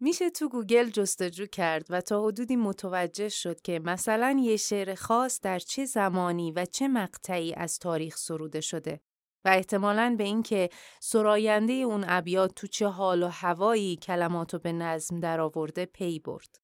میشه 0.00 0.30
تو 0.30 0.48
گوگل 0.48 0.90
جستجو 0.90 1.46
کرد 1.46 1.86
و 1.90 2.00
تا 2.00 2.24
حدودی 2.24 2.56
متوجه 2.56 3.28
شد 3.28 3.60
که 3.60 3.78
مثلا 3.78 4.36
یه 4.42 4.56
شعر 4.56 4.94
خاص 4.94 5.40
در 5.40 5.58
چه 5.58 5.84
زمانی 5.84 6.52
و 6.52 6.64
چه 6.64 6.88
مقطعی 6.88 7.54
از 7.54 7.78
تاریخ 7.78 8.16
سروده 8.16 8.60
شده 8.60 9.00
و 9.44 9.48
احتمالاً 9.48 10.14
به 10.18 10.24
اینکه 10.24 10.70
سراینده 11.00 11.72
اون 11.72 12.04
ابیات 12.08 12.54
تو 12.54 12.66
چه 12.66 12.86
حال 12.86 13.22
و 13.22 13.28
هوایی 13.28 13.96
کلماتو 13.96 14.58
به 14.58 14.72
نظم 14.72 15.20
درآورده 15.20 15.86
پی 15.86 16.18
برد. 16.18 16.60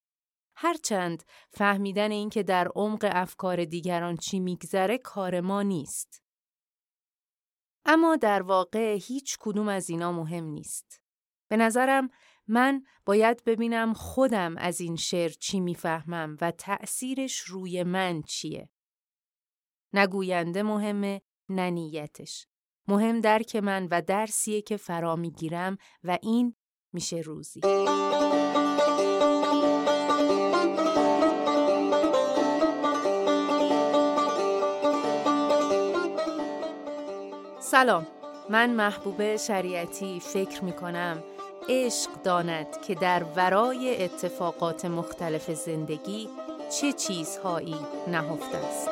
هرچند 0.57 1.23
فهمیدن 1.51 2.11
اینکه 2.11 2.43
در 2.43 2.69
عمق 2.75 3.11
افکار 3.13 3.65
دیگران 3.65 4.17
چی 4.17 4.41
میگذره 4.41 4.99
کار 4.99 5.41
ما 5.41 5.63
نیست. 5.63 6.23
اما 7.85 8.17
در 8.17 8.43
واقع 8.43 8.99
هیچ 9.03 9.37
کدوم 9.41 9.69
از 9.69 9.91
اینا 9.91 10.13
مهم 10.13 10.45
نیست. 10.45 11.01
به 11.49 11.57
نظرم 11.57 12.11
من 12.53 12.83
باید 13.07 13.45
ببینم 13.45 13.93
خودم 13.93 14.57
از 14.57 14.81
این 14.81 14.97
شعر 14.97 15.31
چی 15.31 15.61
می‌فهمم 15.61 16.37
و 16.41 16.51
تأثیرش 16.51 17.39
روی 17.39 17.83
من 17.83 18.23
چیه. 18.23 18.69
نگوینده 19.93 20.63
مهمه 20.63 21.23
نه 21.49 21.71
نیتش. 21.71 22.47
مهم 22.89 23.21
درک 23.21 23.57
من 23.57 23.89
و 23.91 24.03
درسیه 24.03 24.63
که 24.63 24.77
فرا 24.77 25.17
می‌گیرم 25.17 25.77
و 26.05 26.19
این 26.23 26.55
میشه 26.93 27.17
روزی. 27.17 27.61
سلام 37.61 38.07
من 38.51 38.71
محبوب 38.71 39.37
شریعتی 39.37 40.21
فکر 40.21 40.65
می 40.65 40.73
کنم 40.73 41.23
عشق 41.69 42.11
داند 42.25 42.81
که 42.81 42.95
در 42.95 43.23
ورای 43.37 44.05
اتفاقات 44.05 44.85
مختلف 44.85 45.51
زندگی 45.51 46.29
چه 46.81 46.93
چیزهایی 46.93 47.77
نهفته 48.07 48.59
است. 48.59 48.89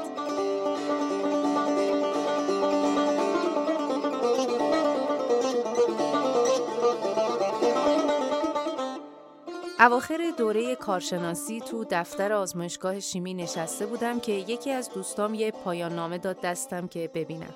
اواخر 9.81 10.33
دوره 10.39 10.77
کارشناسی 10.77 11.61
تو 11.61 11.84
دفتر 11.91 12.33
آزمایشگاه 12.33 13.00
شیمی 13.00 13.34
نشسته 13.34 13.87
بودم 13.87 14.20
که 14.20 14.33
یکی 14.33 14.70
از 14.70 14.91
دوستام 14.91 15.34
یه 15.34 15.50
پایان 15.50 15.94
نامه 15.94 16.19
داد 16.19 16.41
دستم 16.41 16.89
که 16.89 17.11
ببینم. 17.14 17.55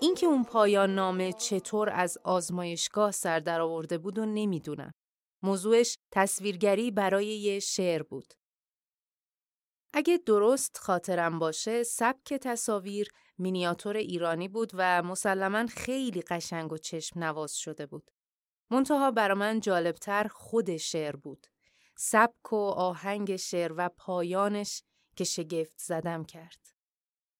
اینکه 0.00 0.26
اون 0.26 0.44
پایان 0.44 0.94
نامه 0.94 1.32
چطور 1.32 1.90
از 1.90 2.18
آزمایشگاه 2.24 3.10
سر 3.10 3.40
در 3.40 3.60
آورده 3.60 3.98
بود 3.98 4.18
و 4.18 4.26
نمی‌دونم. 4.26 4.92
موضوعش 5.42 5.98
تصویرگری 6.12 6.90
برای 6.90 7.26
یه 7.26 7.58
شعر 7.58 8.02
بود. 8.02 8.34
اگه 9.92 10.18
درست 10.26 10.78
خاطرم 10.78 11.38
باشه 11.38 11.82
سبک 11.82 12.34
تصاویر 12.34 13.08
مینیاتور 13.38 13.96
ایرانی 13.96 14.48
بود 14.48 14.70
و 14.74 15.02
مسلما 15.02 15.66
خیلی 15.66 16.22
قشنگ 16.22 16.72
و 16.72 16.78
چشم 16.78 17.24
نواز 17.24 17.54
شده 17.54 17.86
بود. 17.86 18.10
منتها 18.70 19.10
برا 19.10 19.34
من 19.34 19.60
جالبتر 19.60 20.28
خود 20.28 20.76
شعر 20.76 21.16
بود. 21.16 21.46
سبک 21.96 22.52
و 22.52 22.56
آهنگ 22.56 23.36
شعر 23.36 23.72
و 23.76 23.88
پایانش 23.96 24.82
که 25.16 25.24
شگفت 25.24 25.78
زدم 25.78 26.24
کرد. 26.24 26.79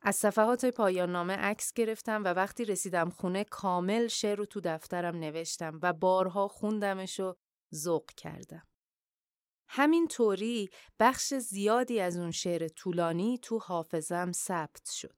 از 0.02 0.16
صفحات 0.16 0.64
پایان 0.64 1.12
نامه 1.12 1.32
عکس 1.32 1.72
گرفتم 1.72 2.24
و 2.24 2.28
وقتی 2.28 2.64
رسیدم 2.64 3.10
خونه 3.10 3.44
کامل 3.44 4.06
شعر 4.06 4.38
رو 4.38 4.46
تو 4.46 4.60
دفترم 4.60 5.16
نوشتم 5.16 5.78
و 5.82 5.92
بارها 5.92 6.48
خوندمش 6.48 7.20
و 7.20 7.36
ذوق 7.74 8.10
کردم. 8.16 8.66
همین 9.68 10.08
طوری 10.08 10.70
بخش 11.00 11.34
زیادی 11.34 12.00
از 12.00 12.16
اون 12.16 12.30
شعر 12.30 12.68
طولانی 12.68 13.38
تو 13.42 13.58
حافظم 13.58 14.32
ثبت 14.32 14.90
شد. 14.90 15.16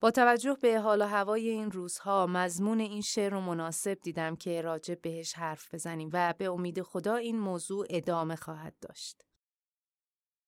با 0.00 0.10
توجه 0.10 0.56
به 0.62 0.80
حال 0.80 1.02
و 1.02 1.04
هوای 1.04 1.48
این 1.48 1.70
روزها 1.70 2.26
مضمون 2.26 2.80
این 2.80 3.02
شعر 3.02 3.32
رو 3.32 3.40
مناسب 3.40 3.94
دیدم 3.94 4.36
که 4.36 4.62
راجع 4.62 4.94
بهش 4.94 5.34
حرف 5.34 5.74
بزنیم 5.74 6.10
و 6.12 6.34
به 6.38 6.44
امید 6.44 6.82
خدا 6.82 7.16
این 7.16 7.38
موضوع 7.38 7.86
ادامه 7.90 8.36
خواهد 8.36 8.74
داشت. 8.80 9.24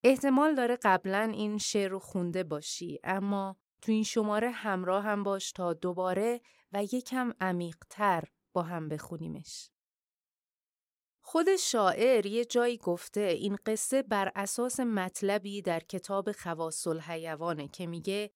احتمال 0.06 0.54
داره 0.54 0.78
قبلا 0.82 1.32
این 1.34 1.58
شعر 1.58 1.90
رو 1.90 1.98
خونده 1.98 2.44
باشی 2.44 3.00
اما 3.04 3.56
تو 3.82 3.92
این 3.92 4.02
شماره 4.02 4.50
همراه 4.50 5.04
هم 5.04 5.22
باش 5.22 5.52
تا 5.52 5.72
دوباره 5.72 6.40
و 6.72 6.84
یکم 6.84 7.32
عمیقتر 7.40 8.24
با 8.52 8.62
هم 8.62 8.88
بخونیمش. 8.88 9.70
خود 11.20 11.56
شاعر 11.56 12.26
یه 12.26 12.44
جایی 12.44 12.78
گفته 12.78 13.20
این 13.20 13.58
قصه 13.66 14.02
بر 14.02 14.32
اساس 14.36 14.80
مطلبی 14.80 15.62
در 15.62 15.80
کتاب 15.80 16.32
خواص 16.32 16.86
الحیوانه 16.86 17.68
که 17.68 17.86
میگه 17.86 18.30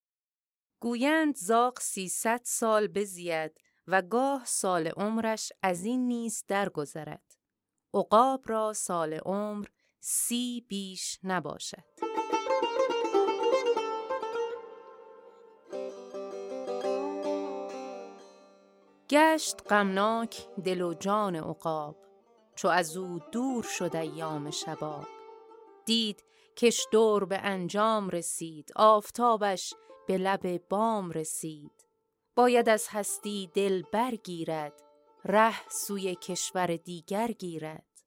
گویند 0.81 1.37
زاق 1.37 1.81
سیصد 1.81 2.41
سال 2.45 2.87
بزید 2.87 3.61
و 3.87 4.03
گاه 4.03 4.45
سال 4.45 4.87
عمرش 4.87 5.53
از 5.63 5.85
این 5.85 6.09
نیز 6.09 6.45
درگذرد. 6.49 7.37
عقاب 7.95 8.45
را 8.47 8.73
سال 8.73 9.15
عمر 9.15 9.67
سی 10.01 10.65
بیش 10.69 11.19
نباشد. 11.25 11.85
گشت 19.11 19.73
غمناک 19.73 20.47
دل 20.65 20.81
و 20.81 20.95
جان 20.95 21.37
عقاب 21.37 21.97
چو 22.55 22.69
از 22.69 22.97
او 22.97 23.19
دور 23.33 23.63
شد 23.63 23.97
ایام 23.97 24.51
شباب. 24.51 25.07
دید 25.87 26.25
کش 26.57 26.87
دور 26.93 27.25
به 27.25 27.39
انجام 27.39 28.11
رسید 28.11 28.73
آفتابش 28.77 29.75
به 30.07 30.19
لب 30.19 30.69
بام 30.69 31.11
رسید. 31.11 31.87
باید 32.35 32.69
از 32.69 32.89
هستی 32.91 33.51
دل 33.55 33.83
برگیرد 33.93 34.83
ره 35.25 35.69
سوی 35.69 36.15
کشور 36.15 36.77
دیگر 36.77 37.33
گیرد. 37.33 38.03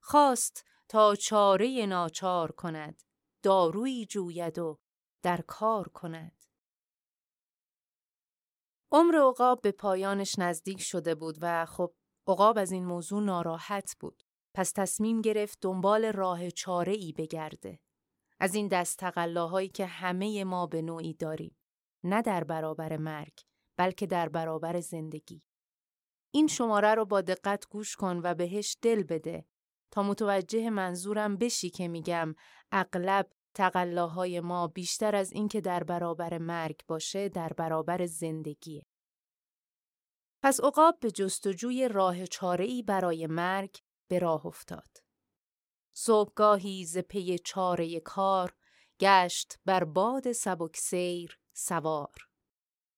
خواست 0.00 0.64
تا 0.90 1.14
چاره 1.14 1.86
ناچار 1.86 2.52
کند 2.52 3.02
دارویی 3.42 4.06
جوید 4.06 4.58
و 4.58 4.78
در 5.22 5.40
کار 5.40 5.88
کند. 5.88 6.44
عمر 8.92 9.14
عقاب 9.28 9.60
به 9.60 9.72
پایانش 9.72 10.38
نزدیک 10.38 10.80
شده 10.80 11.14
بود 11.14 11.38
و 11.40 11.66
خب 11.66 11.94
عقاب 12.26 12.58
از 12.58 12.72
این 12.72 12.86
موضوع 12.86 13.22
ناراحت 13.22 13.96
بود. 14.00 14.22
پس 14.54 14.72
تصمیم 14.72 15.20
گرفت 15.20 15.58
دنبال 15.60 16.04
راه 16.04 16.50
چاره 16.50 16.92
ای 16.92 17.12
بگرده. 17.12 17.80
از 18.40 18.54
این 18.54 18.68
دست 18.68 18.98
تقلاهایی 18.98 19.68
که 19.68 19.86
همه 19.86 20.44
ما 20.44 20.66
به 20.66 20.82
نوعی 20.82 21.14
داریم. 21.14 21.56
نه 22.04 22.22
در 22.22 22.44
برابر 22.44 22.96
مرگ 22.96 23.40
بلکه 23.76 24.06
در 24.06 24.28
برابر 24.28 24.80
زندگی. 24.80 25.42
این 26.30 26.46
شماره 26.46 26.94
رو 26.94 27.04
با 27.04 27.20
دقت 27.20 27.68
گوش 27.68 27.96
کن 27.96 28.20
و 28.24 28.34
بهش 28.34 28.76
دل 28.82 29.02
بده. 29.02 29.46
تا 29.90 30.02
متوجه 30.02 30.70
منظورم 30.70 31.36
بشی 31.36 31.70
که 31.70 31.88
میگم 31.88 32.34
اغلب 32.72 33.30
تقلاهای 33.54 34.40
ما 34.40 34.66
بیشتر 34.66 35.16
از 35.16 35.32
اینکه 35.32 35.60
در 35.60 35.84
برابر 35.84 36.38
مرگ 36.38 36.80
باشه 36.88 37.28
در 37.28 37.52
برابر 37.52 38.06
زندگیه. 38.06 38.86
پس 40.42 40.60
عقاب 40.60 40.98
به 41.00 41.10
جستجوی 41.10 41.88
راه 41.88 42.26
چاره‌ای 42.26 42.82
برای 42.82 43.26
مرگ 43.26 43.76
به 44.08 44.18
راه 44.18 44.46
افتاد. 44.46 44.96
صبحگاهی 45.92 46.84
ز 46.84 46.98
پی 46.98 47.38
چاره 47.38 48.00
کار 48.00 48.54
گشت 49.00 49.58
بر 49.64 49.84
باد 49.84 50.32
سبک 50.32 50.76
سیر 50.76 51.38
سوار. 51.52 52.28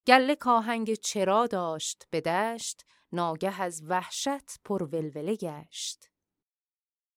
گله 0.06 0.36
کاهنگ 0.36 0.94
چرا 0.94 1.46
داشت 1.46 2.06
به 2.10 2.20
دشت 2.20 2.84
ناگه 3.12 3.60
از 3.60 3.82
وحشت 3.86 4.60
پر 4.64 4.82
ولوله 4.82 5.36
گشت. 5.36 6.11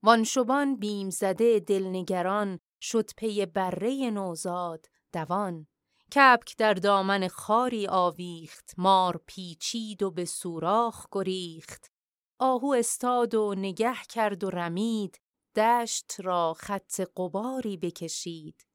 وانشبان 0.06 0.76
بیم 0.76 1.10
زده 1.10 1.60
دلنگران 1.60 2.60
شد 2.82 3.10
پی 3.18 3.46
بره 3.46 4.10
نوزاد 4.10 4.86
دوان. 5.14 5.68
کبک 6.16 6.58
در 6.58 6.74
دامن 6.74 7.28
خاری 7.28 7.88
آویخت 7.88 8.74
مار 8.78 9.22
پیچید 9.28 10.04
و 10.04 10.12
به 10.12 10.26
سوراخ 10.26 11.08
گریخت. 11.12 11.92
آهو 12.40 12.76
استاد 12.78 13.36
و 13.36 13.56
نگه 13.58 13.96
کرد 14.10 14.44
و 14.44 14.50
رمید 14.50 15.22
دشت 15.56 16.14
را 16.20 16.54
خط 16.54 17.02
قباری 17.18 17.78
بکشید. 17.78 18.68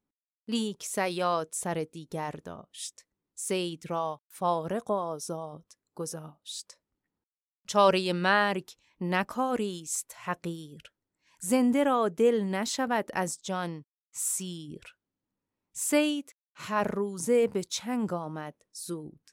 لیک 0.47 0.83
سیاد 0.83 1.49
سر 1.51 1.87
دیگر 1.91 2.31
داشت 2.31 3.05
سید 3.35 3.89
را 3.89 4.21
فارق 4.27 4.89
و 4.89 4.93
آزاد 4.93 5.65
گذاشت. 5.95 6.77
چاره 7.67 8.13
مرگ 8.13 8.71
نکاری 9.01 9.81
است 9.81 10.15
حقیر. 10.17 10.81
زنده 11.43 11.83
را 11.83 12.09
دل 12.09 12.43
نشود 12.43 13.09
از 13.13 13.39
جان 13.43 13.85
سیر. 14.11 14.97
سید 15.71 16.35
هر 16.55 16.83
روزه 16.83 17.47
به 17.47 17.63
چنگ 17.63 18.13
آمد 18.13 18.55
زود 18.73 19.29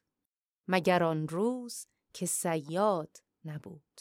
مگر 0.69 1.03
آن 1.03 1.29
روز 1.29 1.87
که 2.13 2.27
سیاد 2.27 3.17
نبود. 3.45 4.01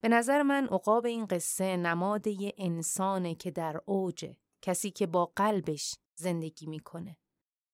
به 0.00 0.08
نظر 0.08 0.42
من 0.42 0.66
عقاب 0.66 1.06
این 1.06 1.26
قصه 1.26 1.76
نماد 1.76 2.26
یه 2.26 2.54
انسانه 2.58 3.34
که 3.34 3.50
در 3.50 3.80
اوجه 3.86 4.36
کسی 4.62 4.90
که 4.90 5.06
با 5.06 5.32
قلبش 5.36 5.94
زندگی 6.14 6.66
می‌کنه. 6.66 7.16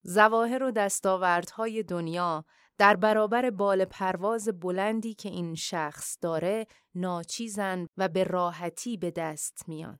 زواهر 0.03 0.63
و 0.63 0.71
دستاوردهای 0.71 1.83
دنیا 1.83 2.45
در 2.79 2.97
برابر 2.97 3.51
بال 3.51 3.85
پرواز 3.85 4.49
بلندی 4.61 5.15
که 5.15 5.29
این 5.29 5.55
شخص 5.55 6.19
داره 6.21 6.67
ناچیزن 6.95 7.87
و 7.97 8.09
به 8.09 8.25
راحتی 8.25 8.97
به 8.97 9.11
دست 9.11 9.69
میان. 9.69 9.99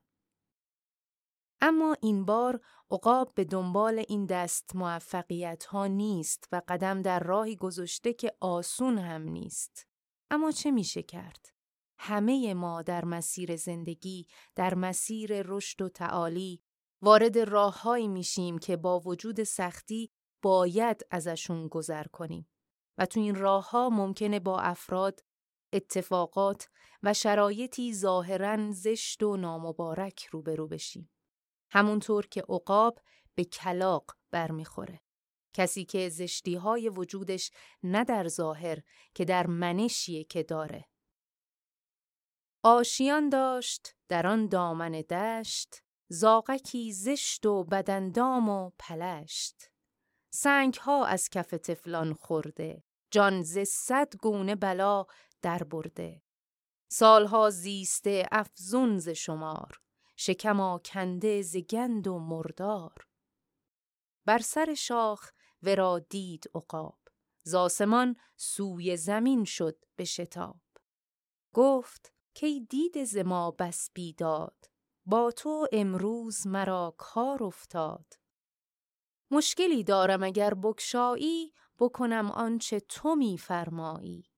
اما 1.61 1.95
این 2.01 2.25
بار 2.25 2.59
عقاب 2.91 3.33
به 3.35 3.45
دنبال 3.45 4.03
این 4.07 4.25
دست 4.25 4.75
موفقیت 4.75 5.65
ها 5.65 5.87
نیست 5.87 6.47
و 6.51 6.61
قدم 6.67 7.01
در 7.01 7.19
راهی 7.19 7.55
گذاشته 7.55 8.13
که 8.13 8.33
آسون 8.39 8.97
هم 8.97 9.21
نیست. 9.21 9.87
اما 10.31 10.51
چه 10.51 10.71
میشه 10.71 11.03
کرد؟ 11.03 11.45
همه 11.97 12.53
ما 12.53 12.81
در 12.81 13.05
مسیر 13.05 13.55
زندگی، 13.55 14.27
در 14.55 14.75
مسیر 14.75 15.41
رشد 15.41 15.81
و 15.81 15.89
تعالی 15.89 16.61
وارد 17.01 17.39
راههایی 17.39 18.07
میشیم 18.07 18.57
که 18.57 18.77
با 18.77 18.99
وجود 18.99 19.43
سختی 19.43 20.11
باید 20.41 21.05
ازشون 21.11 21.67
گذر 21.67 22.03
کنیم 22.03 22.47
و 22.99 23.05
تو 23.05 23.19
این 23.19 23.35
راه 23.35 23.69
ها 23.69 23.89
ممکنه 23.89 24.39
با 24.39 24.59
افراد، 24.59 25.23
اتفاقات 25.73 26.69
و 27.03 27.13
شرایطی 27.13 27.93
ظاهرا 27.93 28.71
زشت 28.71 29.23
و 29.23 29.37
نامبارک 29.37 30.25
روبرو 30.25 30.67
بشیم. 30.67 31.11
همونطور 31.71 32.27
که 32.27 32.41
عقاب 32.41 32.99
به 33.35 33.43
کلاق 33.43 34.11
برمیخوره. 34.31 35.01
کسی 35.53 35.85
که 35.85 36.09
زشتی 36.09 36.55
های 36.55 36.89
وجودش 36.89 37.51
نه 37.83 38.03
در 38.03 38.27
ظاهر 38.27 38.81
که 39.13 39.25
در 39.25 39.47
منشیه 39.47 40.23
که 40.23 40.43
داره. 40.43 40.85
آشیان 42.63 43.29
داشت 43.29 43.95
در 44.07 44.27
آن 44.27 44.47
دامن 44.47 44.91
دشت 44.91 45.83
زاغکی 46.07 46.93
زشت 46.93 47.45
و 47.45 47.63
بدندام 47.63 48.49
و 48.49 48.71
پلشت 48.79 49.71
سنگ 50.33 50.73
ها 50.73 51.05
از 51.05 51.29
کف 51.29 51.49
تفلان 51.49 52.13
خورده 52.13 52.83
جان 53.11 53.41
ز 53.41 53.57
صد 53.59 54.15
گونه 54.15 54.55
بلا 54.55 55.05
در 55.41 55.63
برده. 55.63 56.21
سالها 56.91 57.49
زیسته 57.49 58.27
افزون 58.31 58.97
ز 58.97 59.09
شمار. 59.09 59.81
شکم 60.15 60.77
کنده 60.77 61.41
ز 61.41 61.57
گند 61.57 62.07
و 62.07 62.19
مردار. 62.19 63.07
بر 64.25 64.39
سر 64.39 64.73
شاخ 64.73 65.31
ورا 65.63 65.99
دید 65.99 66.51
عقاب. 66.55 66.99
زاسمان 67.43 68.15
سوی 68.35 68.97
زمین 68.97 69.43
شد 69.43 69.85
به 69.95 70.03
شتاب. 70.03 70.61
گفت 71.53 72.13
کی 72.33 72.59
دید 72.65 73.03
ز 73.03 73.17
ما 73.17 73.51
بس 73.51 73.89
بیداد. 73.93 74.65
با 75.05 75.31
تو 75.31 75.67
امروز 75.71 76.47
مرا 76.47 76.95
کار 76.97 77.43
افتاد. 77.43 78.13
مشکلی 79.31 79.83
دارم 79.83 80.23
اگر 80.23 80.53
بکشایی 80.53 81.53
بکنم 81.79 82.31
آنچه 82.31 82.79
تو 82.79 83.15
میفرمایی. 83.15 84.29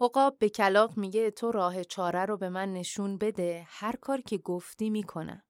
عقاب 0.00 0.38
به 0.38 0.48
کلاق 0.48 0.96
میگه 0.96 1.30
تو 1.30 1.52
راه 1.52 1.84
چاره 1.84 2.24
رو 2.24 2.36
به 2.36 2.48
من 2.48 2.72
نشون 2.72 3.18
بده 3.18 3.64
هر 3.68 3.96
کار 3.96 4.20
که 4.20 4.38
گفتی 4.38 4.90
می‌کنم. 4.90 5.42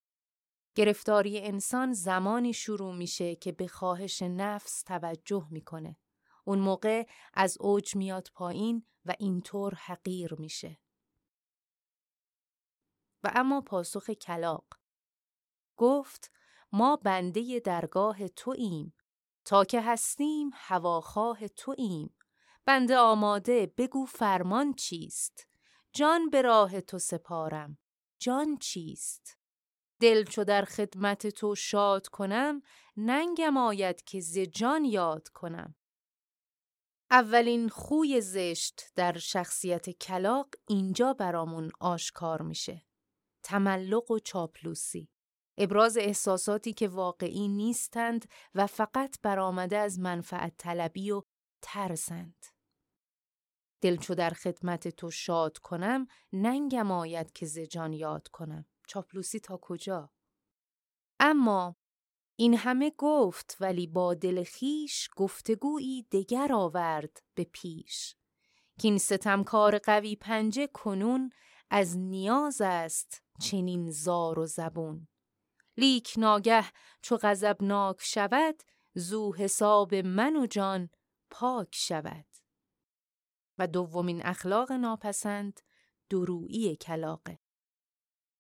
گرفتاری 0.75 1.41
انسان 1.41 1.93
زمانی 1.93 2.53
شروع 2.53 2.95
میشه 2.95 3.37
که 3.37 3.53
به 3.53 3.69
خواهش 3.69 4.23
نفس 4.23 4.83
توجه 4.83 5.47
می‌کنه. 5.51 5.97
اون 6.45 6.59
موقع 6.59 7.07
از 7.35 7.57
اوج 7.61 7.97
میاد 7.97 8.29
پایین 8.35 8.87
و 9.05 9.15
اینطور 9.19 9.75
حقیر 9.75 10.35
میشه. 10.35 10.79
و 13.25 13.31
اما 13.35 13.61
پاسخ 13.61 14.11
کلاق 14.11 14.67
گفت 15.77 16.31
ما 16.73 16.97
بنده 16.97 17.61
درگاه 17.65 18.29
تو 18.29 18.51
ایم 18.51 18.95
تا 19.45 19.65
که 19.65 19.81
هستیم 19.81 20.51
هواخواه 20.55 21.49
تو 21.49 21.75
ایم 21.79 22.15
بنده 22.65 22.97
آماده 22.97 23.75
بگو 23.79 24.05
فرمان 24.05 24.75
چیست؟ 24.75 25.47
جان 25.93 26.31
به 26.31 26.43
راه 26.43 26.81
تو 26.81 26.99
سپارم. 26.99 27.79
جان 28.19 28.57
چیست؟ 28.57 29.39
دل 30.01 30.25
چو 30.25 30.45
در 30.45 30.65
خدمت 30.65 31.27
تو 31.27 31.55
شاد 31.55 32.09
کنم 32.09 32.63
ننگم 32.97 33.57
آید 33.57 34.05
که 34.05 34.21
ز 34.21 34.39
جان 34.39 34.85
یاد 34.85 35.29
کنم. 35.29 35.75
اولین 37.11 37.69
خوی 37.69 38.21
زشت 38.21 38.83
در 38.95 39.19
شخصیت 39.19 39.91
کلاق 39.91 40.49
اینجا 40.69 41.13
برامون 41.13 41.71
آشکار 41.81 42.43
میشه. 42.43 42.87
تملق 43.43 44.11
و 44.11 44.19
چاپلوسی. 44.19 45.09
ابراز 45.59 45.97
احساساتی 45.97 46.73
که 46.73 46.89
واقعی 46.89 47.49
نیستند 47.49 48.29
و 48.55 48.67
فقط 48.67 49.21
برآمده 49.23 49.79
از 49.79 49.99
منفعت 49.99 50.55
طلبی 50.57 51.11
و 51.11 51.23
ترسند. 51.63 52.47
دلچو 53.81 54.15
در 54.15 54.31
خدمت 54.31 54.89
تو 54.89 55.11
شاد 55.11 55.59
کنم 55.59 56.07
ننگم 56.33 56.91
آید 56.91 57.33
که 57.33 57.47
زجان 57.47 57.93
یاد 57.93 58.29
کنم. 58.29 58.67
چاپلوسی 58.87 59.41
تا 59.41 59.59
کجا؟ 59.63 60.11
اما 61.21 61.77
این 62.37 62.55
همه 62.55 62.93
گفت 62.99 63.57
ولی 63.61 63.87
با 63.87 64.15
دل 64.15 64.45
خیش 64.45 65.09
گفتگویی 65.17 66.03
دگر 66.03 66.53
آورد 66.53 67.23
به 67.35 67.45
پیش. 67.45 68.17
که 68.79 68.89
این 68.89 68.99
ستمکار 68.99 69.79
قوی 69.79 70.17
پنجه 70.17 70.67
کنون 70.67 71.31
از 71.71 71.99
نیاز 71.99 72.61
است 72.61 73.23
چنین 73.41 73.91
زار 73.91 74.39
و 74.39 74.47
زبون 74.47 75.09
لیک 75.81 76.15
ناگه 76.17 76.65
چو 77.03 77.17
غضبناک 77.17 77.97
شود 78.01 78.63
زو 78.95 79.35
حساب 79.35 79.95
من 79.95 80.37
و 80.37 80.47
جان 80.47 80.91
پاک 81.31 81.69
شود 81.73 82.27
و 83.59 83.67
دومین 83.67 84.27
اخلاق 84.27 84.73
ناپسند 84.73 85.61
درویی 86.11 86.77
کلاقه 86.77 87.39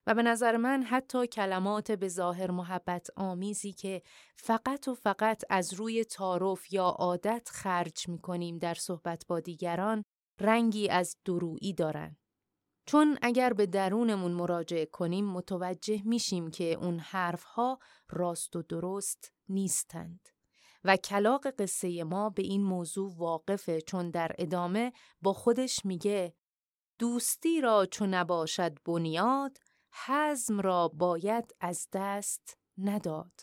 و 0.07 0.15
به 0.15 0.23
نظر 0.23 0.57
من 0.57 0.83
حتی 0.83 1.27
کلمات 1.27 1.93
به 1.93 2.09
ظاهر 2.09 2.51
محبت 2.51 3.07
آمیزی 3.17 3.73
که 3.73 4.03
فقط 4.37 4.89
و 4.89 4.95
فقط 4.95 5.45
از 5.51 5.73
روی 5.73 6.05
تعارف 6.05 6.73
یا 6.73 6.85
عادت 6.85 7.49
خرج 7.53 8.09
می 8.09 8.19
کنیم 8.19 8.59
در 8.59 8.75
صحبت 8.75 9.25
با 9.29 9.41
دیگران 9.41 10.05
رنگی 10.41 10.89
از 10.89 11.17
درویی 11.25 11.73
دارند. 11.73 12.20
چون 12.91 13.19
اگر 13.23 13.53
به 13.53 13.67
درونمون 13.67 14.33
مراجعه 14.33 14.87
کنیم 14.87 15.25
متوجه 15.25 16.03
میشیم 16.05 16.51
که 16.51 16.73
اون 16.73 16.99
حرفها 16.99 17.79
راست 18.09 18.57
و 18.57 18.63
درست 18.63 19.33
نیستند. 19.49 20.29
و 20.85 20.97
کلاق 20.97 21.51
قصه 21.51 22.05
ما 22.05 22.31
به 22.31 22.43
این 22.43 22.63
موضوع 22.63 23.15
واقفه 23.17 23.81
چون 23.81 24.11
در 24.11 24.33
ادامه 24.39 24.93
با 25.23 25.33
خودش 25.33 25.85
میگه 25.85 26.35
دوستی 26.99 27.61
را 27.61 27.87
چون 27.87 28.15
نباشد 28.15 28.83
بنیاد 28.85 29.59
حزم 30.07 30.61
را 30.61 30.89
باید 30.89 31.55
از 31.61 31.89
دست 31.93 32.59
نداد. 32.79 33.41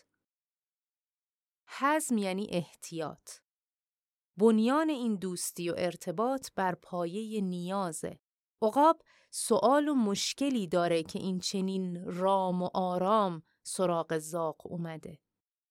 حزم 1.67 2.17
یعنی 2.17 2.47
احتیاط. 2.51 3.31
بنیان 4.37 4.89
این 4.89 5.15
دوستی 5.15 5.69
و 5.69 5.73
ارتباط 5.77 6.49
بر 6.55 6.75
پایه 6.75 7.41
نیازه. 7.41 8.19
عقاب 8.61 9.01
سوال 9.29 9.87
و 9.87 9.93
مشکلی 9.93 10.67
داره 10.67 11.03
که 11.03 11.19
این 11.19 11.39
چنین 11.39 12.03
رام 12.05 12.63
و 12.63 12.69
آرام 12.73 13.43
سراغ 13.63 14.17
زاق 14.17 14.71
اومده. 14.71 15.19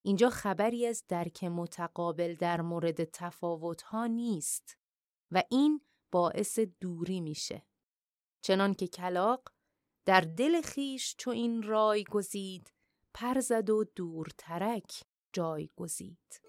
اینجا 0.03 0.31
خبری 0.31 0.87
از 0.87 1.05
درک 1.09 1.45
متقابل 1.45 2.35
در 2.35 2.61
مورد 2.61 3.05
تفاوتها 3.05 4.07
نیست 4.07 4.79
و 5.31 5.43
این 5.51 5.81
باعث 6.13 6.59
دوری 6.81 7.21
میشه. 7.21 7.63
چنان 8.41 8.75
که 8.75 8.89
کلاق 8.89 9.53
در 10.05 10.21
دل 10.21 10.61
خیش 10.61 11.15
چو 11.19 11.31
این 11.31 11.63
رای 11.63 12.05
گزید 12.05 12.73
پرزد 13.15 13.71
و 13.71 13.85
دورترک 13.85 15.03
جای 15.33 15.71
گزید. 15.77 16.43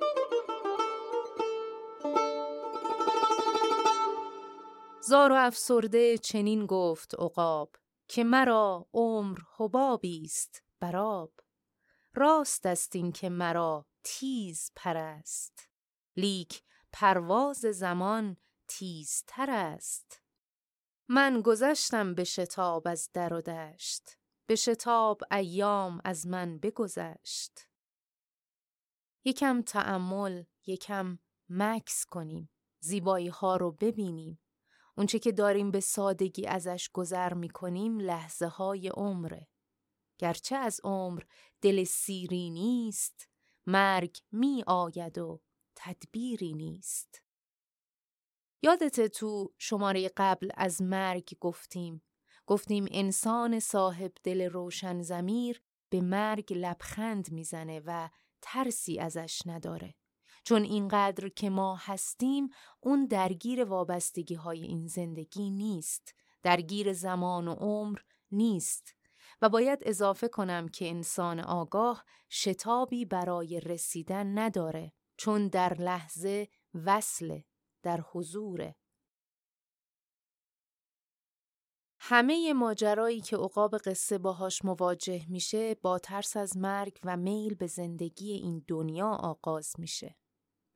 زار 5.08 5.32
و 5.32 5.36
افسرده 5.36 6.18
چنین 6.18 6.66
گفت 6.66 7.16
عقاب 7.16 7.76
که 8.08 8.24
مرا 8.24 8.88
عمر 8.94 9.40
حبابی 9.58 10.22
است 10.26 10.64
براب 10.80 11.34
راست 12.14 12.66
است 12.66 12.96
این 12.96 13.12
که 13.12 13.30
مرا 13.30 13.86
تیز 14.04 14.72
پرست 14.76 15.70
لیک 16.18 16.64
پرواز 16.92 17.58
زمان 17.58 18.38
تیزتر 18.68 19.50
است. 19.50 20.22
من 21.08 21.42
گذشتم 21.42 22.16
به 22.16 22.24
شتاب 22.24 22.88
از 22.88 23.10
در 23.14 23.34
و 23.34 23.42
دشت 23.42 24.18
به 24.46 24.56
شتاب 24.56 25.22
ایام 25.32 26.02
از 26.04 26.28
من 26.28 26.58
بگذشت. 26.58 27.68
یکم 29.26 29.62
تأمل 29.62 30.44
یکم 30.66 31.20
مکس 31.50 32.06
کنیم 32.06 32.50
زیبایی 32.80 33.28
ها 33.28 33.56
رو 33.56 33.72
ببینیم. 33.72 34.40
اونچه 34.98 35.20
که 35.20 35.32
داریم 35.32 35.72
به 35.72 35.80
سادگی 35.80 36.48
ازش 36.48 36.90
گذر 36.94 37.34
می‌کنیم 37.34 38.00
لحظه 38.00 38.48
های 38.48 38.88
عمره. 38.88 39.48
گرچه 40.18 40.56
از 40.56 40.82
عمر 40.84 41.24
دل 41.62 41.84
سیری 41.84 42.50
نیست 42.50 43.30
مرگ 43.66 44.18
می 44.32 44.64
آید 44.68 45.18
و 45.18 45.42
تدبیری 45.76 46.54
نیست. 46.54 47.24
یادت 48.64 49.08
تو 49.08 49.54
شماره 49.58 50.12
قبل 50.18 50.50
از 50.56 50.82
مرگ 50.82 51.38
گفتیم 51.40 52.04
گفتیم 52.46 52.86
انسان 52.92 53.60
صاحب 53.60 54.12
دل 54.24 54.42
روشن 54.42 55.02
زمیر 55.02 55.62
به 55.90 56.02
مرگ 56.02 56.54
لبخند 56.54 57.32
می‌زنه 57.32 57.82
و 57.86 58.10
ترسی 58.42 59.00
ازش 59.00 59.42
نداره. 59.46 59.96
چون 60.48 60.64
اینقدر 60.64 61.30
که 61.30 61.50
ما 61.50 61.76
هستیم 61.76 62.50
اون 62.80 63.06
درگیر 63.06 63.64
وابستگی 63.64 64.36
های 64.36 64.64
این 64.64 64.88
زندگی 64.88 65.50
نیست. 65.50 66.16
درگیر 66.44 66.94
زمان 66.94 67.48
و 67.48 67.54
عمر 67.54 68.00
نیست. 68.32 68.96
و 69.42 69.50
باید 69.50 69.80
اضافه 69.82 70.28
کنم 70.28 70.68
که 70.68 70.90
انسان 70.90 71.40
آگاه 71.40 72.06
شتابی 72.30 73.06
برای 73.06 73.60
رسیدن 73.60 74.40
نداره 74.40 74.94
چون 75.18 75.48
در 75.48 75.74
لحظه 75.74 76.48
وصله 76.74 77.46
در 77.84 78.02
حضوره 78.12 78.76
همه 82.00 82.54
ماجرایی 82.54 83.22
که 83.22 83.38
عقاب 83.38 83.78
قصه 83.78 84.18
باهاش 84.18 84.66
مواجه 84.66 85.26
میشه 85.30 85.76
با 85.76 86.00
ترس 86.00 86.38
از 86.38 86.58
مرگ 86.58 87.00
و 87.04 87.18
میل 87.18 87.56
به 87.56 87.68
زندگی 87.68 88.32
این 88.32 88.66
دنیا 88.68 89.08
آغاز 89.08 89.74
میشه. 89.78 90.16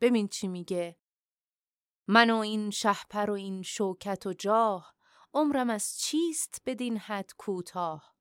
ببین 0.01 0.27
چی 0.27 0.47
میگه. 0.47 0.97
من 2.07 2.29
و 2.29 2.35
این 2.35 2.69
شهپر 2.69 3.29
و 3.29 3.33
این 3.33 3.61
شوکت 3.61 4.25
و 4.25 4.33
جاه 4.33 4.95
عمرم 5.33 5.69
از 5.69 5.97
چیست 5.99 6.61
بدین 6.65 6.97
حد 6.97 7.31
کوتاه؟ 7.37 8.15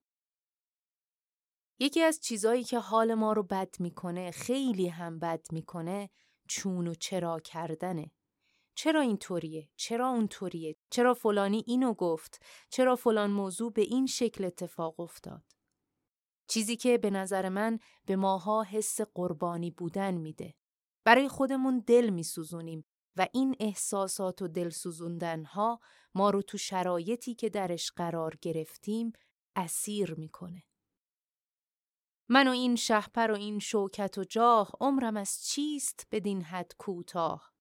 یکی 1.78 2.02
از 2.02 2.20
چیزایی 2.20 2.64
که 2.64 2.78
حال 2.78 3.14
ما 3.14 3.32
رو 3.32 3.42
بد 3.42 3.80
می‌کنه 3.80 4.30
خیلی 4.30 4.88
هم 4.88 5.18
بد 5.18 5.46
می‌کنه 5.52 6.10
چون 6.48 6.86
و 6.86 6.94
چرا 6.94 7.40
کردنه. 7.40 8.10
چرا 8.74 9.00
اینطوریه؟ 9.00 9.68
چرا 9.76 10.08
اونطوریه؟ 10.08 10.76
چرا 10.90 11.14
فلانی 11.14 11.64
اینو 11.66 11.94
گفت؟ 11.94 12.42
چرا 12.70 12.96
فلان 12.96 13.30
موضوع 13.30 13.72
به 13.72 13.82
این 13.82 14.06
شکل 14.06 14.44
اتفاق 14.44 15.00
افتاد؟ 15.00 15.44
چیزی 16.48 16.76
که 16.76 16.98
به 16.98 17.10
نظر 17.10 17.48
من 17.48 17.78
به 18.06 18.16
ماها 18.16 18.62
حس 18.62 19.00
قربانی 19.00 19.70
بودن 19.70 20.14
میده. 20.14 20.54
برای 21.04 21.28
خودمون 21.28 21.84
دل 21.86 22.10
میسوزونیم 22.10 22.84
و 23.16 23.26
این 23.32 23.56
احساسات 23.60 24.42
و 24.42 24.48
دل 24.48 24.70
ها 25.44 25.80
ما 26.14 26.30
رو 26.30 26.42
تو 26.42 26.58
شرایطی 26.58 27.34
که 27.34 27.48
درش 27.48 27.92
قرار 27.92 28.36
گرفتیم 28.42 29.12
اسیر 29.56 30.14
می‌کنه. 30.14 30.62
من 32.28 32.48
و 32.48 32.50
این 32.50 32.76
شهپر 32.76 33.30
و 33.30 33.34
این 33.34 33.58
شوکت 33.58 34.18
و 34.18 34.24
جاه 34.24 34.70
عمرم 34.80 35.16
از 35.16 35.46
چیست 35.46 36.06
بدین 36.12 36.42
حد 36.42 36.72
کوتاه؟ 36.78 37.52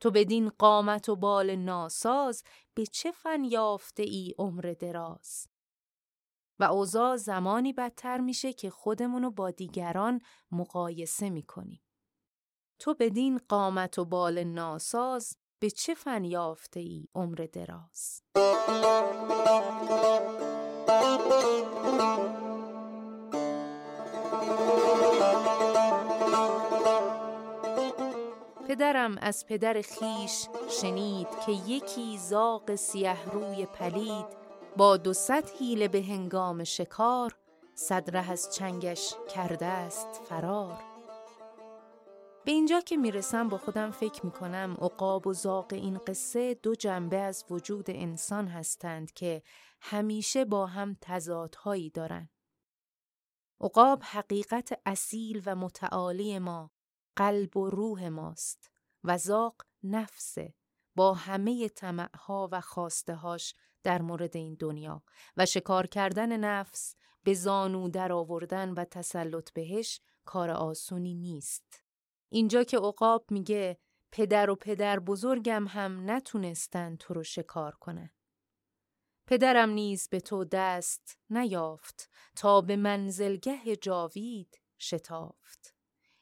تو 0.00 0.10
بدین 0.10 0.48
قامت 0.48 1.08
و 1.08 1.16
بال 1.16 1.56
ناساز 1.56 2.44
به 2.74 2.86
چه 2.86 3.12
فن 3.12 3.44
یافته 3.44 4.02
ای 4.02 4.34
عمر 4.38 4.74
دراز؟ 4.80 5.48
و 6.58 6.64
اوضاع 6.64 7.16
زمانی 7.16 7.72
بدتر 7.72 8.20
میشه 8.20 8.52
که 8.52 8.70
خودمونو 8.70 9.30
با 9.30 9.50
دیگران 9.50 10.20
مقایسه 10.50 11.30
می‌کنیم. 11.30 11.80
تو 12.78 12.94
بدین 12.94 13.40
قامت 13.48 13.98
و 13.98 14.04
بال 14.04 14.44
ناساز 14.44 15.36
به 15.58 15.70
چه 15.70 15.94
فن 15.94 16.24
یافته 16.24 16.80
ای 16.80 17.08
عمر 17.14 17.46
دراز؟ 17.52 18.22
پدرم 28.68 29.18
از 29.18 29.46
پدر 29.46 29.82
خیش 29.82 30.46
شنید 30.80 31.28
که 31.46 31.52
یکی 31.52 32.18
زاق 32.18 32.74
سیه 32.74 33.30
روی 33.30 33.66
پلید 33.66 34.26
با 34.76 34.96
دو 34.96 35.12
صد 35.12 35.50
حیله 35.50 35.88
به 35.88 36.02
هنگام 36.02 36.64
شکار 36.64 37.36
صدره 37.74 38.30
از 38.30 38.54
چنگش 38.54 39.14
کرده 39.34 39.66
است 39.66 40.20
فرار. 40.28 40.95
به 42.46 42.52
اینجا 42.52 42.80
که 42.80 42.96
می‌رسم 42.96 43.48
با 43.48 43.58
خودم 43.58 43.90
فکر 43.90 44.26
می‌کنم 44.26 44.76
عقاب 44.80 45.26
و 45.26 45.32
زاق 45.32 45.72
این 45.72 45.98
قصه 45.98 46.54
دو 46.54 46.74
جنبه 46.74 47.16
از 47.16 47.44
وجود 47.50 47.90
انسان 47.90 48.48
هستند 48.48 49.12
که 49.12 49.42
همیشه 49.80 50.44
با 50.44 50.66
هم 50.66 50.96
تضادهایی 51.00 51.90
دارند. 51.90 52.30
عقاب 53.60 54.02
حقیقت 54.02 54.80
اصیل 54.86 55.42
و 55.46 55.56
متعالی 55.56 56.38
ما 56.38 56.70
قلب 57.16 57.56
و 57.56 57.70
روح 57.70 58.08
ماست 58.08 58.70
و 59.04 59.18
زاق 59.18 59.62
نفسه 59.82 60.54
با 60.96 61.14
همه 61.14 61.68
طمعها 61.68 62.48
و 62.52 62.62
هاش 63.08 63.54
در 63.82 64.02
مورد 64.02 64.36
این 64.36 64.56
دنیا 64.58 65.02
و 65.36 65.46
شکار 65.46 65.86
کردن 65.86 66.36
نفس 66.36 66.94
به 67.22 67.34
زانو 67.34 67.88
در 67.88 68.12
آوردن 68.12 68.70
و 68.70 68.84
تسلط 68.84 69.52
بهش 69.52 70.00
کار 70.24 70.50
آسونی 70.50 71.14
نیست. 71.14 71.85
اینجا 72.28 72.64
که 72.64 72.78
عقاب 72.78 73.24
میگه 73.30 73.78
پدر 74.12 74.50
و 74.50 74.54
پدر 74.54 74.98
بزرگم 74.98 75.66
هم 75.66 76.10
نتونستن 76.10 76.96
تو 76.96 77.14
رو 77.14 77.22
شکار 77.22 77.74
کنه. 77.74 78.12
پدرم 79.26 79.70
نیز 79.70 80.08
به 80.08 80.20
تو 80.20 80.44
دست 80.44 81.18
نیافت 81.30 82.10
تا 82.36 82.60
به 82.60 82.76
منزلگه 82.76 83.76
جاوید 83.76 84.60
شتافت. 84.78 85.74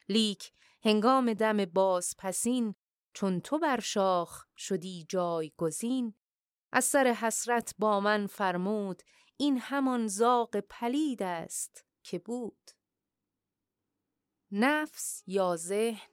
لیک 0.09 0.53
هنگام 0.83 1.35
دم 1.35 1.65
باز 1.65 2.15
پسین 2.19 2.75
چون 3.13 3.41
تو 3.41 3.59
بر 3.59 3.81
شاخ 3.81 4.47
شدی 4.57 5.07
جای 5.09 5.53
گزین 5.57 6.15
از 6.73 6.85
سر 6.85 7.07
حسرت 7.07 7.75
با 7.79 8.01
من 8.01 8.27
فرمود 8.27 9.03
این 9.37 9.59
همان 9.59 10.07
زاق 10.07 10.57
پلید 10.57 11.23
است 11.23 11.85
که 12.03 12.19
بود 12.19 12.71
نفس 14.57 15.23
یا 15.27 15.57
ذهن 15.57 16.09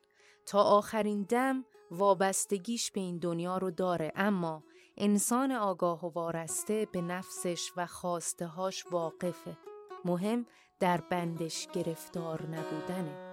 تا 0.46 0.64
آخرین 0.64 1.24
دم 1.24 1.66
وابستگیش 1.92 2.92
به 2.92 3.00
این 3.00 3.18
دنیا 3.18 3.58
رو 3.58 3.72
داره. 3.72 4.12
اما 4.16 4.64
انسان 4.98 5.52
آگاه 5.52 6.06
و 6.06 6.10
وارسته 6.10 6.88
به 6.92 7.02
نفسش 7.02 7.72
و 7.78 7.86
خواستهاش 7.86 8.86
واقفه. 8.92 9.58
مهم 10.06 10.46
در 10.80 11.02
بندش 11.02 11.68
گرفتار 11.68 12.42
نبودنه. 12.44 13.32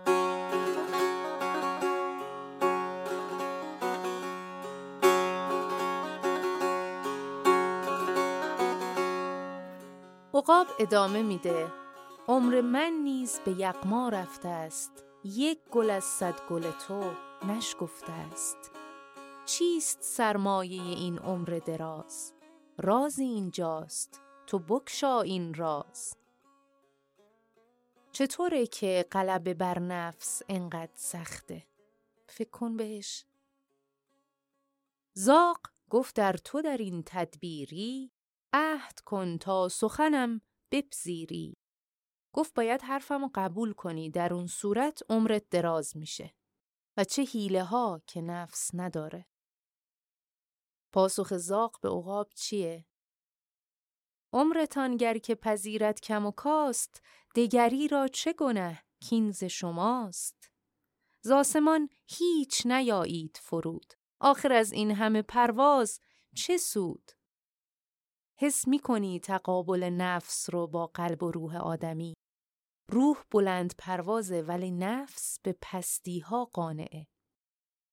عقاب 10.34 10.66
ادامه 10.78 11.22
میده. 11.22 11.87
عمر 12.30 12.60
من 12.60 12.92
نیز 13.04 13.40
به 13.44 13.52
یقما 13.52 14.08
رفته 14.08 14.48
است. 14.48 15.04
یک 15.24 15.58
گل 15.70 15.90
از 15.90 16.04
صد 16.04 16.40
گل 16.50 16.70
تو 16.70 17.10
نشگفته 17.48 18.12
است. 18.12 18.70
چیست 19.46 19.98
سرمایه 20.02 20.82
این 20.82 21.18
عمر 21.18 21.60
دراز؟ 21.66 22.32
رازی 22.78 23.24
اینجاست 23.24 24.20
تو 24.46 24.58
بکشا 24.58 25.20
این 25.20 25.54
راز. 25.54 26.16
چطوره 28.12 28.66
که 28.66 29.06
قلب 29.10 29.52
بر 29.52 29.78
نفس 29.78 30.42
انقدر 30.48 30.92
سخته؟ 30.94 31.66
فکر 32.26 32.50
کن 32.50 32.76
بهش. 32.76 33.24
زاق 35.12 35.60
گفت 35.90 36.16
در 36.16 36.32
تو 36.32 36.62
در 36.62 36.76
این 36.76 37.02
تدبیری 37.06 38.10
عهد 38.52 39.00
کن 39.00 39.38
تا 39.38 39.68
سخنم 39.68 40.40
بپذیری. 40.70 41.56
گفت 42.38 42.54
باید 42.54 42.82
حرفمو 42.82 43.30
قبول 43.34 43.72
کنی 43.72 44.10
در 44.10 44.34
اون 44.34 44.46
صورت 44.46 45.02
عمرت 45.08 45.48
دراز 45.50 45.96
میشه. 45.96 46.34
و 46.96 47.04
چه 47.04 47.22
حیله 47.22 47.64
ها 47.64 48.02
که 48.06 48.20
نفس 48.20 48.70
نداره. 48.74 49.26
پاسخ 50.92 51.36
زاق 51.36 51.80
به 51.80 51.88
عقاب 51.88 52.30
چیه؟ 52.34 52.86
عمرتان 54.32 54.96
گر 54.96 55.18
که 55.18 55.34
پذیرت 55.34 56.00
کم 56.00 56.26
و 56.26 56.30
کاست 56.30 57.02
دگری 57.34 57.88
را 57.88 58.08
چه 58.08 58.32
گنه 58.32 58.84
کینز 59.00 59.44
شماست؟ 59.44 60.50
زاسمان 61.20 61.88
هیچ 62.06 62.66
نیایید 62.66 63.38
فرود. 63.42 63.94
آخر 64.20 64.52
از 64.52 64.72
این 64.72 64.90
همه 64.90 65.22
پرواز 65.22 66.00
چه 66.36 66.56
سود؟ 66.56 67.10
حس 68.36 68.68
می 68.68 68.78
کنی 68.78 69.20
تقابل 69.20 69.84
نفس 69.84 70.50
رو 70.50 70.66
با 70.66 70.86
قلب 70.86 71.22
و 71.22 71.30
روح 71.30 71.56
آدمی. 71.56 72.14
روح 72.90 73.24
بلند 73.30 73.74
پروازه 73.78 74.42
ولی 74.42 74.70
نفس 74.70 75.38
به 75.42 75.56
پستی 75.62 76.18
ها 76.18 76.44
قانعه. 76.44 77.06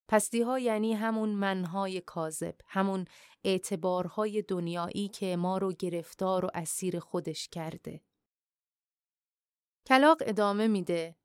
پستی 0.08 0.42
ها 0.42 0.60
یعنی 0.60 0.94
همون 0.94 1.30
منهای 1.30 2.02
کاذب، 2.02 2.56
همون 2.68 3.06
اعتبارهای 3.44 4.42
دنیایی 4.42 5.08
که 5.08 5.36
ما 5.36 5.58
رو 5.58 5.74
گرفتار 5.74 6.46
و 6.46 6.50
اسیر 6.54 7.00
خودش 7.00 7.48
کرده. 7.48 8.02
کلاق 9.88 10.18
ادامه 10.22 10.68
میده 10.68 11.16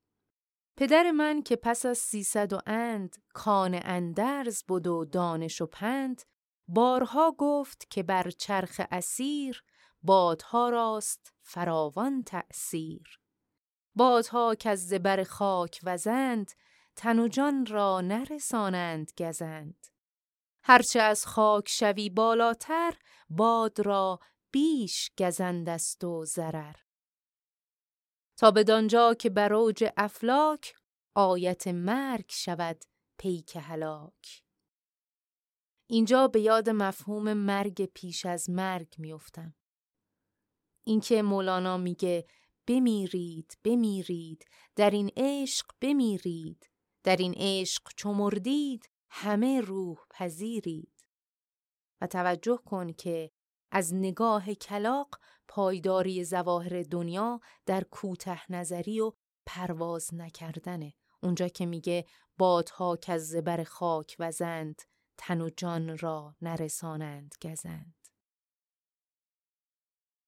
پدر 0.76 1.10
من 1.10 1.42
که 1.42 1.56
پس 1.56 1.86
از 1.86 1.98
سیصد 1.98 2.52
و 2.52 2.60
اند 2.66 3.16
کان 3.34 3.80
اندرز 3.82 4.62
بود 4.62 4.86
و 4.86 5.04
دانش 5.04 5.60
و 5.60 5.66
پند 5.66 6.22
بارها 6.68 7.34
گفت 7.38 7.90
که 7.90 8.02
بر 8.02 8.30
چرخ 8.30 8.80
اسیر 8.90 9.62
بادها 10.02 10.68
راست 10.68 11.34
فراوان 11.42 12.22
تأثیر 12.22 13.19
بادها 13.94 14.54
که 14.54 14.70
از 14.70 14.88
زبر 14.88 15.24
خاک 15.24 15.80
وزند 15.82 16.52
تن 16.96 17.18
و 17.18 17.28
جان 17.28 17.66
را 17.66 18.00
نرسانند 18.00 19.10
گزند. 19.18 19.86
هرچه 20.62 21.00
از 21.00 21.26
خاک 21.26 21.68
شوی 21.68 22.10
بالاتر 22.10 22.94
باد 23.30 23.80
را 23.80 24.20
بیش 24.50 25.10
گزند 25.18 25.68
است 25.68 26.04
و 26.04 26.24
ضرر. 26.24 26.76
تا 28.36 28.50
بدانجا 28.50 29.14
که 29.14 29.30
بر 29.30 29.54
اوج 29.54 29.90
افلاک 29.96 30.74
آیت 31.14 31.68
مرگ 31.68 32.26
شود 32.28 32.84
پیک 33.18 33.58
هلاک. 33.60 34.42
اینجا 35.86 36.28
به 36.28 36.40
یاد 36.40 36.70
مفهوم 36.70 37.32
مرگ 37.32 37.84
پیش 37.84 38.26
از 38.26 38.50
مرگ 38.50 38.94
میافتم. 38.98 39.54
اینکه 40.84 41.22
مولانا 41.22 41.76
میگه 41.76 42.26
بمیرید 42.70 43.58
بمیرید. 43.64 44.44
در 44.76 44.90
این 44.90 45.10
عشق 45.16 45.66
بمیرید. 45.80 46.70
در 47.04 47.16
این 47.16 47.34
عشق 47.36 47.82
چو 47.96 48.12
مردید 48.12 48.90
همه 49.10 49.60
روح 49.60 49.98
پذیرید. 50.10 51.04
و 52.00 52.06
توجه 52.06 52.56
کن 52.56 52.92
که 52.92 53.30
از 53.70 53.94
نگاه 53.94 54.54
کلاق 54.54 55.20
پایداری 55.48 56.24
زواهر 56.24 56.82
دنیا 56.82 57.40
در 57.66 57.84
کوته 57.84 58.52
نظری 58.52 59.00
و 59.00 59.12
پرواز 59.46 60.14
نکردنه. 60.14 60.94
اونجا 61.22 61.48
که 61.48 61.66
میگه 61.66 62.04
بادها 62.38 62.96
که 62.96 63.12
از 63.12 63.28
زبر 63.28 63.64
خاک 63.64 64.16
وزند 64.18 64.82
تن 65.18 65.40
و 65.40 65.50
جان 65.56 65.98
را 65.98 66.36
نرسانند 66.42 67.34
گزند. 67.42 67.99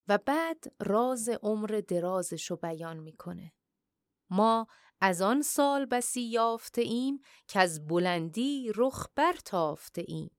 و 0.08 0.18
بعد 0.18 0.64
راز 0.80 1.28
عمر 1.28 1.82
درازش 1.88 2.50
رو 2.50 2.56
بیان 2.56 2.96
می‌کنه. 2.96 3.52
ما 4.30 4.66
از 5.00 5.22
آن 5.22 5.42
سال 5.42 5.86
بسی 5.86 6.20
یافته 6.20 6.82
ایم 6.82 7.20
که 7.48 7.60
از 7.60 7.86
بلندی 7.86 8.72
رخ 8.76 9.08
برتافته 9.14 10.04
ایم. 10.08 10.36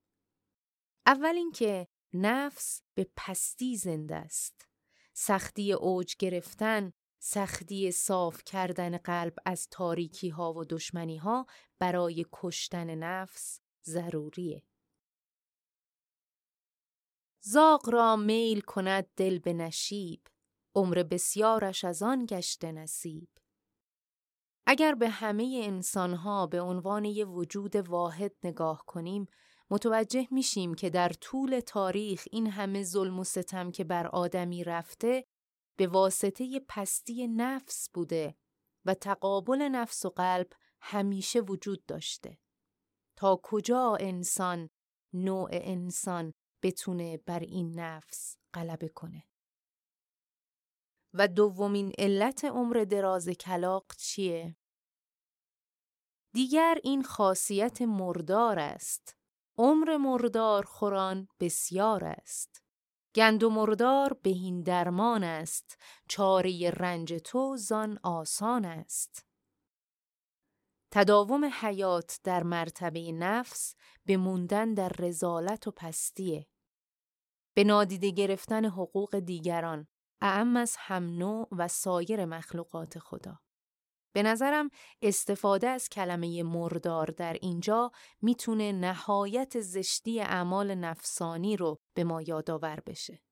اول 1.05 1.35
اینکه 1.35 1.87
نفس 2.13 2.81
به 2.93 3.07
پستی 3.15 3.77
زنده 3.77 4.15
است. 4.15 4.67
سختی 5.13 5.73
اوج 5.73 6.15
گرفتن 6.19 6.93
سختی 7.19 7.91
صاف 7.91 8.43
کردن 8.43 8.97
قلب 8.97 9.33
از 9.45 9.67
تاریکی 9.71 10.29
ها 10.29 10.53
و 10.53 10.65
دشمنی 10.65 11.17
ها 11.17 11.45
برای 11.79 12.25
کشتن 12.31 12.95
نفس 12.95 13.59
ضروریه. 13.83 14.63
زاغ 17.45 17.89
را 17.89 18.15
میل 18.15 18.61
کند 18.61 19.07
دل 19.17 19.39
به 19.39 19.53
نشیب 19.53 20.27
عمر 20.75 21.03
بسیارش 21.03 21.83
از 21.83 22.03
آن 22.03 22.25
گشته 22.25 22.71
نصیب 22.71 23.29
اگر 24.67 24.95
به 24.95 25.09
همه 25.09 25.61
انسانها 25.63 26.47
به 26.47 26.61
عنوان 26.61 27.05
یه 27.05 27.25
وجود 27.25 27.75
واحد 27.75 28.35
نگاه 28.43 28.83
کنیم 28.87 29.27
متوجه 29.69 30.27
میشیم 30.31 30.73
که 30.73 30.89
در 30.89 31.09
طول 31.09 31.59
تاریخ 31.59 32.27
این 32.31 32.47
همه 32.47 32.83
ظلم 32.83 33.19
و 33.19 33.23
ستم 33.23 33.71
که 33.71 33.83
بر 33.83 34.07
آدمی 34.07 34.63
رفته 34.63 35.25
به 35.77 35.87
واسطه 35.87 36.59
پستی 36.67 37.27
نفس 37.27 37.89
بوده 37.93 38.35
و 38.85 38.93
تقابل 38.93 39.61
نفس 39.61 40.05
و 40.05 40.09
قلب 40.09 40.47
همیشه 40.81 41.39
وجود 41.39 41.85
داشته. 41.85 42.37
تا 43.15 43.39
کجا 43.43 43.97
انسان، 43.99 44.69
نوع 45.13 45.49
انسان 45.51 46.33
بتونه 46.63 47.17
بر 47.17 47.39
این 47.39 47.79
نفس 47.79 48.37
غلبه 48.53 48.89
کنه. 48.89 49.23
و 51.13 51.27
دومین 51.27 51.93
علت 51.97 52.45
عمر 52.45 52.85
دراز 52.89 53.29
کلاق 53.29 53.85
چیه؟ 53.97 54.55
دیگر 56.33 56.77
این 56.83 57.03
خاصیت 57.03 57.81
مردار 57.81 58.59
است. 58.59 59.17
عمر 59.57 59.97
مردار 59.97 60.63
خوران 60.63 61.27
بسیار 61.39 62.03
است. 62.03 62.63
گند 63.15 63.43
و 63.43 63.49
مردار 63.49 64.13
بهین 64.13 64.61
درمان 64.61 65.23
است 65.23 65.77
چاره 66.07 66.69
رنج 66.69 67.13
تو 67.13 67.57
زان 67.57 67.99
آسان 68.03 68.65
است 68.65 69.25
تداوم 70.91 71.45
حیات 71.45 72.19
در 72.23 72.43
مرتبه 72.43 73.11
نفس 73.11 73.75
به 74.05 74.17
موندن 74.17 74.73
در 74.73 74.89
رزالت 74.89 75.67
و 75.67 75.71
پستیه 75.71 76.47
به 77.53 77.63
نادیده 77.63 78.11
گرفتن 78.11 78.65
حقوق 78.65 79.19
دیگران 79.19 79.87
اعم 80.21 80.57
از 80.57 80.75
هم 80.79 81.03
نوع 81.03 81.47
و 81.51 81.67
سایر 81.67 82.25
مخلوقات 82.25 82.99
خدا 82.99 83.39
به 84.15 84.23
نظرم 84.23 84.69
استفاده 85.01 85.67
از 85.67 85.89
کلمه 85.89 86.43
مردار 86.43 87.07
در 87.07 87.33
اینجا 87.33 87.91
می‌تونه 88.21 88.71
نهایت 88.71 89.59
زشتی 89.59 90.21
اعمال 90.21 90.75
نفسانی 90.75 91.57
رو 91.57 91.79
به 91.93 92.03
ما 92.03 92.21
یادآور 92.21 92.79
بشه. 92.85 93.23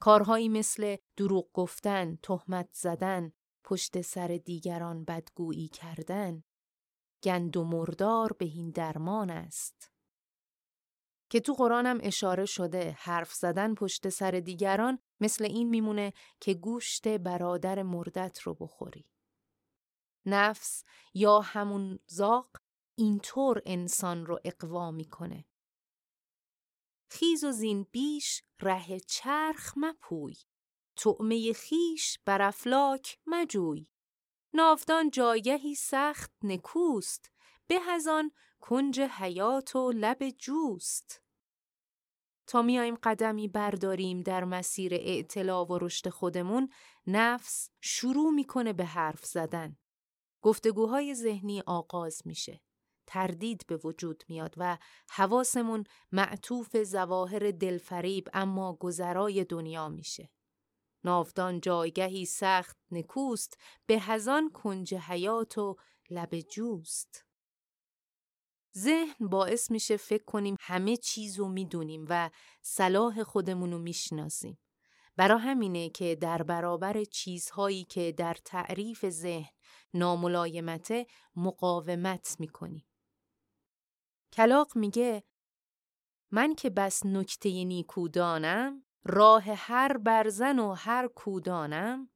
کارهایی 0.00 0.48
مثل 0.48 0.96
دروغ 1.16 1.52
گفتن، 1.52 2.16
تهمت 2.16 2.68
زدن، 2.72 3.32
پشت 3.64 4.00
سر 4.00 4.40
دیگران 4.44 5.04
بدگویی 5.04 5.68
کردن، 5.68 6.42
گند 7.22 7.56
و 7.56 7.64
مردار 7.64 8.32
بهین 8.32 8.70
درمان 8.70 9.30
است. 9.30 9.93
که 11.34 11.40
تو 11.40 11.54
قرآنم 11.54 11.98
اشاره 12.02 12.44
شده 12.44 12.96
حرف 12.98 13.32
زدن 13.32 13.74
پشت 13.74 14.08
سر 14.08 14.30
دیگران 14.30 14.98
مثل 15.20 15.44
این 15.44 15.68
میمونه 15.68 16.12
که 16.40 16.54
گوشت 16.54 17.08
برادر 17.08 17.82
مردت 17.82 18.40
رو 18.40 18.54
بخوری. 18.54 19.08
نفس 20.26 20.84
یا 21.14 21.40
همون 21.40 21.98
زاق 22.06 22.50
اینطور 22.94 23.62
انسان 23.66 24.26
رو 24.26 24.40
اقوا 24.44 24.90
می‌کنه. 24.90 25.44
خیز 27.10 27.44
و 27.44 27.50
زین 27.50 27.86
بیش 27.92 28.42
ره 28.60 29.00
چرخ 29.00 29.72
مپوی 29.76 30.36
تعمه 30.96 31.52
خیش 31.52 32.18
بر 32.24 32.42
افلاک 32.42 33.18
مجوی 33.26 33.86
ناودان 34.52 35.10
جایگهی 35.10 35.74
سخت 35.74 36.32
نکوست 36.42 37.30
به 37.66 37.80
هزان 37.80 38.32
کنج 38.60 39.00
حیات 39.00 39.76
و 39.76 39.92
لب 39.92 40.30
جوست 40.30 41.23
تا 42.46 42.62
میایم 42.62 42.94
قدمی 43.02 43.48
برداریم 43.48 44.20
در 44.20 44.44
مسیر 44.44 44.94
اعتلا 44.94 45.64
و 45.64 45.78
رشد 45.78 46.08
خودمون 46.08 46.68
نفس 47.06 47.70
شروع 47.80 48.30
می‌کنه 48.30 48.72
به 48.72 48.84
حرف 48.84 49.24
زدن 49.24 49.76
گفتگوهای 50.42 51.14
ذهنی 51.14 51.60
آغاز 51.60 52.22
میشه. 52.24 52.60
تردید 53.06 53.64
به 53.66 53.76
وجود 53.76 54.24
میاد 54.28 54.54
و 54.56 54.78
حواسمون 55.10 55.84
معطوف 56.12 56.76
زواهر 56.76 57.50
دلفریب 57.50 58.28
اما 58.32 58.72
گذرای 58.72 59.44
دنیا 59.44 59.88
میشه. 59.88 60.30
ناودان 61.04 61.60
جایگهی 61.60 62.24
سخت 62.24 62.76
نکوست 62.90 63.58
به 63.86 63.98
هزان 64.00 64.50
کنج 64.50 64.94
حیات 64.94 65.58
و 65.58 65.76
لب 66.10 66.40
جوست. 66.40 67.24
ذهن 68.78 69.28
باعث 69.28 69.70
میشه 69.70 69.96
فکر 69.96 70.24
کنیم 70.24 70.56
همه 70.60 70.96
چیز 70.96 71.38
رو 71.38 71.48
می‌دونیم 71.48 72.06
و 72.08 72.30
صلاح 72.62 73.22
خودمون 73.22 73.72
رو 73.72 73.78
می‌شناسیم. 73.78 74.58
برا 75.16 75.38
همینه 75.38 75.90
که 75.90 76.14
در 76.14 76.42
برابر 76.42 77.04
چیزهایی 77.04 77.84
که 77.84 78.12
در 78.12 78.36
تعریف 78.44 79.08
ذهن 79.08 79.50
ناملایمته 79.94 81.06
مقاومت 81.36 82.36
می‌کنی. 82.38 82.86
کلاق 84.32 84.76
میگه 84.76 85.24
من 86.30 86.54
که 86.54 86.70
بس 86.70 87.06
نکته 87.06 87.64
نیکو 87.64 88.08
دانم 88.08 88.84
راه 89.04 89.42
هر 89.42 89.96
برزن 89.96 90.58
و 90.58 90.72
هر 90.72 91.08
کودانم 91.08 92.10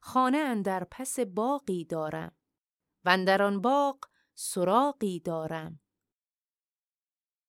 خانه 0.00 0.38
اندر 0.38 0.84
پس 0.90 1.20
باقی 1.20 1.84
دارم 1.84 2.36
و 3.04 3.24
در 3.24 3.42
آن 3.42 3.60
باغ 3.60 3.98
سراغی 4.34 5.20
دارم 5.20 5.80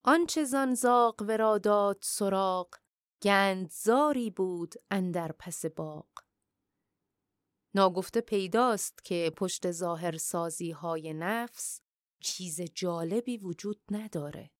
آنچه 0.03 0.43
زان 0.43 0.73
زاغ 0.73 1.15
ورا 1.21 1.57
داد 1.57 1.99
سراغ 2.01 2.67
گندزاری 3.21 4.29
بود 4.29 4.75
اندر 4.91 5.31
پس 5.31 5.65
باغ 5.65 6.07
ناگفته 7.75 8.21
پیداست 8.21 9.05
که 9.05 9.33
پشت 9.37 9.71
ظاهر 9.71 10.17
سازی 10.17 10.71
های 10.71 11.13
نفس 11.13 11.81
چیز 12.19 12.61
جالبی 12.61 13.37
وجود 13.37 13.81
نداره. 13.91 14.51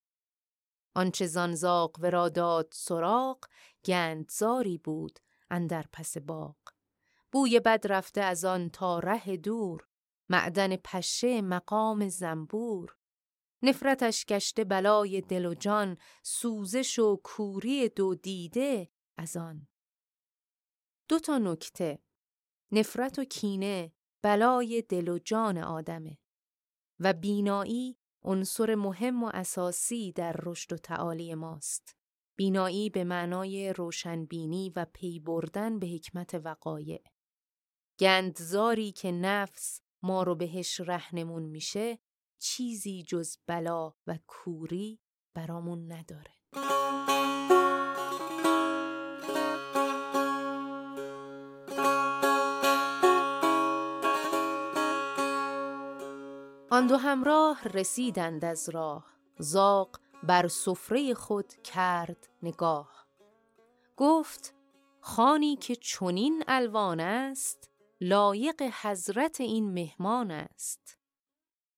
آنچه 0.96 1.28
زانزاق 1.28 2.00
ورا 2.00 2.30
داد 2.30 2.70
سراغ 2.74 3.46
گندزاری 3.86 4.78
بود 4.78 5.20
اندر 5.50 5.86
پس 5.94 6.18
باغ. 6.18 6.56
بوی 7.32 7.60
بد 7.60 7.86
رفته 7.90 8.22
از 8.22 8.46
آن 8.46 8.70
تا 8.70 9.00
ره 9.00 9.38
دور 9.38 9.88
معدن 10.30 10.76
پشه 10.76 11.42
مقام 11.42 12.10
زنبور 12.10 12.99
نفرتش 13.62 14.26
گشته 14.26 14.64
بلای 14.64 15.22
دل 15.22 15.46
و 15.46 15.54
جان 15.54 15.98
سوزش 16.24 17.00
و 17.00 17.22
کوری 17.24 17.90
دو 17.90 18.16
دیده 18.16 18.90
از 19.18 19.38
آن. 19.38 19.68
دو 21.10 21.20
تا 21.20 21.38
نکته. 21.38 22.00
نفرت 22.72 23.20
و 23.20 23.24
کینه 23.24 23.94
بلای 24.22 24.82
دل 24.82 25.08
و 25.08 25.20
جان 25.20 25.58
آدمه 25.58 26.18
و 27.00 27.14
بینایی 27.14 27.98
عنصر 28.24 28.76
مهم 28.76 29.24
و 29.24 29.32
اساسی 29.34 30.12
در 30.12 30.36
رشد 30.44 30.74
و 30.74 30.78
تعالی 30.78 31.36
ماست. 31.36 31.96
بینایی 32.36 32.90
به 32.90 33.04
معنای 33.04 33.74
روشنبینی 33.74 34.74
و 34.76 34.86
پی 34.94 35.20
بردن 35.20 35.80
به 35.80 35.88
حکمت 35.88 36.34
وقایع. 36.34 37.04
گندزاری 38.00 38.92
که 38.92 39.12
نفس 39.12 39.82
ما 40.02 40.24
رو 40.24 40.36
بهش 40.36 40.80
رهنمون 40.80 41.44
میشه 41.44 42.00
چیزی 42.40 43.04
جز 43.04 43.38
بلا 43.48 43.94
و 44.08 44.20
کوری 44.28 45.00
برامون 45.34 45.92
نداره. 45.92 46.34
آن 56.72 56.88
دو 56.88 56.98
همراه 56.98 57.68
رسیدند 57.68 58.46
از 58.46 58.70
راه. 58.70 59.06
زاق 59.40 60.00
بر 60.24 60.48
سفره 60.48 61.14
خود 61.14 61.54
کرد 61.54 62.30
نگاه. 62.44 63.08
گفت 63.98 64.54
خانی 65.02 65.56
که 65.56 65.76
چنین 65.76 66.44
الوان 66.48 67.00
است 67.00 67.72
لایق 68.02 68.62
حضرت 68.82 69.42
این 69.42 69.74
مهمان 69.74 70.32
است. 70.32 70.99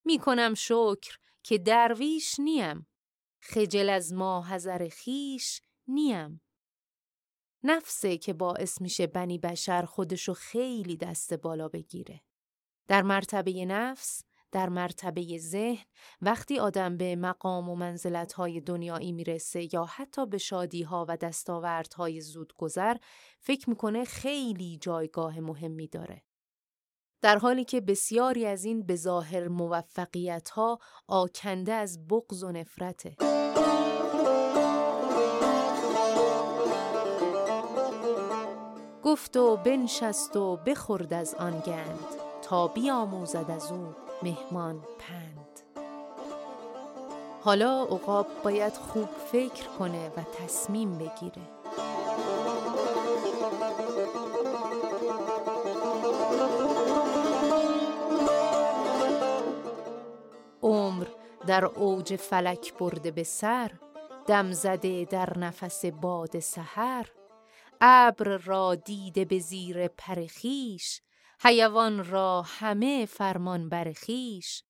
می 0.05 0.19
کنم 0.19 0.53
شکر 0.53 1.17
که 1.43 1.57
درویش 1.57 2.39
نیم. 2.39 2.87
خجل 3.39 3.89
از 3.89 4.13
ما 4.13 4.41
حذر 4.41 4.89
خیش 4.89 5.61
نیم. 5.87 6.41
نفسه 7.63 8.17
که 8.17 8.33
باعث 8.33 8.81
میشه 8.81 9.07
بنی 9.07 9.37
بشر 9.37 9.85
خودشو 9.85 10.33
خیلی 10.33 10.97
دست 10.97 11.33
بالا 11.33 11.67
بگیره. 11.67 12.21
در 12.87 13.01
مرتبه 13.01 13.65
نفس 13.65 14.23
در 14.51 14.69
مرتبه 14.69 15.37
ذهن 15.37 15.85
وقتی 16.21 16.59
آدم 16.59 16.97
به 16.97 17.15
مقام 17.15 17.69
و 17.69 17.75
منزلتهای 17.75 18.61
دنیایی 18.61 19.11
می‌رسه 19.11 19.73
یا 19.73 19.85
حتی 19.85 20.25
به 20.25 20.37
شادیها 20.37 21.05
و 21.09 21.17
دستاوردهای 21.17 22.21
زودگذر 22.21 22.97
فکر 23.39 23.69
می‌کنه 23.69 24.05
خیلی 24.05 24.77
جایگاه 24.77 25.39
مهمی 25.39 25.87
داره. 25.87 26.23
در 27.21 27.37
حالی 27.37 27.63
که 27.63 27.81
بسیاری 27.81 28.45
از 28.45 28.65
این 28.65 28.85
به 28.85 28.95
ظاهر 28.95 29.47
موفقیت 29.47 30.49
ها 30.49 30.79
آکنده 31.07 31.73
از 31.73 32.07
بغض 32.07 32.43
و 32.43 32.51
نفرته. 32.51 33.15
گفت 39.03 39.37
و 39.37 39.57
بنشست 39.57 40.35
و 40.35 40.55
بخورد 40.55 41.13
از 41.13 41.35
آن 41.35 41.59
گند 41.59 42.05
تا 42.41 42.67
بیاموزد 42.67 43.51
از 43.51 43.71
او 43.71 43.95
مهمان 44.23 44.85
پند 44.99 45.59
حالا 47.41 47.83
عقاب 47.83 48.27
باید 48.43 48.73
خوب 48.73 49.09
فکر 49.31 49.67
کنه 49.79 50.09
و 50.09 50.23
تصمیم 50.37 50.97
بگیره 50.97 51.60
در 61.47 61.65
اوج 61.65 62.15
فلک 62.15 62.73
برده 62.73 63.11
به 63.11 63.23
سر 63.23 63.71
دم 64.27 64.51
زده 64.51 65.05
در 65.05 65.39
نفس 65.39 65.85
باد 65.85 66.39
سحر. 66.39 67.07
ابر 67.81 68.37
را 68.37 68.75
دیده 68.75 69.25
به 69.25 69.39
زیر 69.39 69.87
پرخیش 69.87 71.01
حیوان 71.41 72.05
را 72.05 72.41
همه 72.41 73.05
فرمان 73.05 73.69
برخیش 73.69 74.63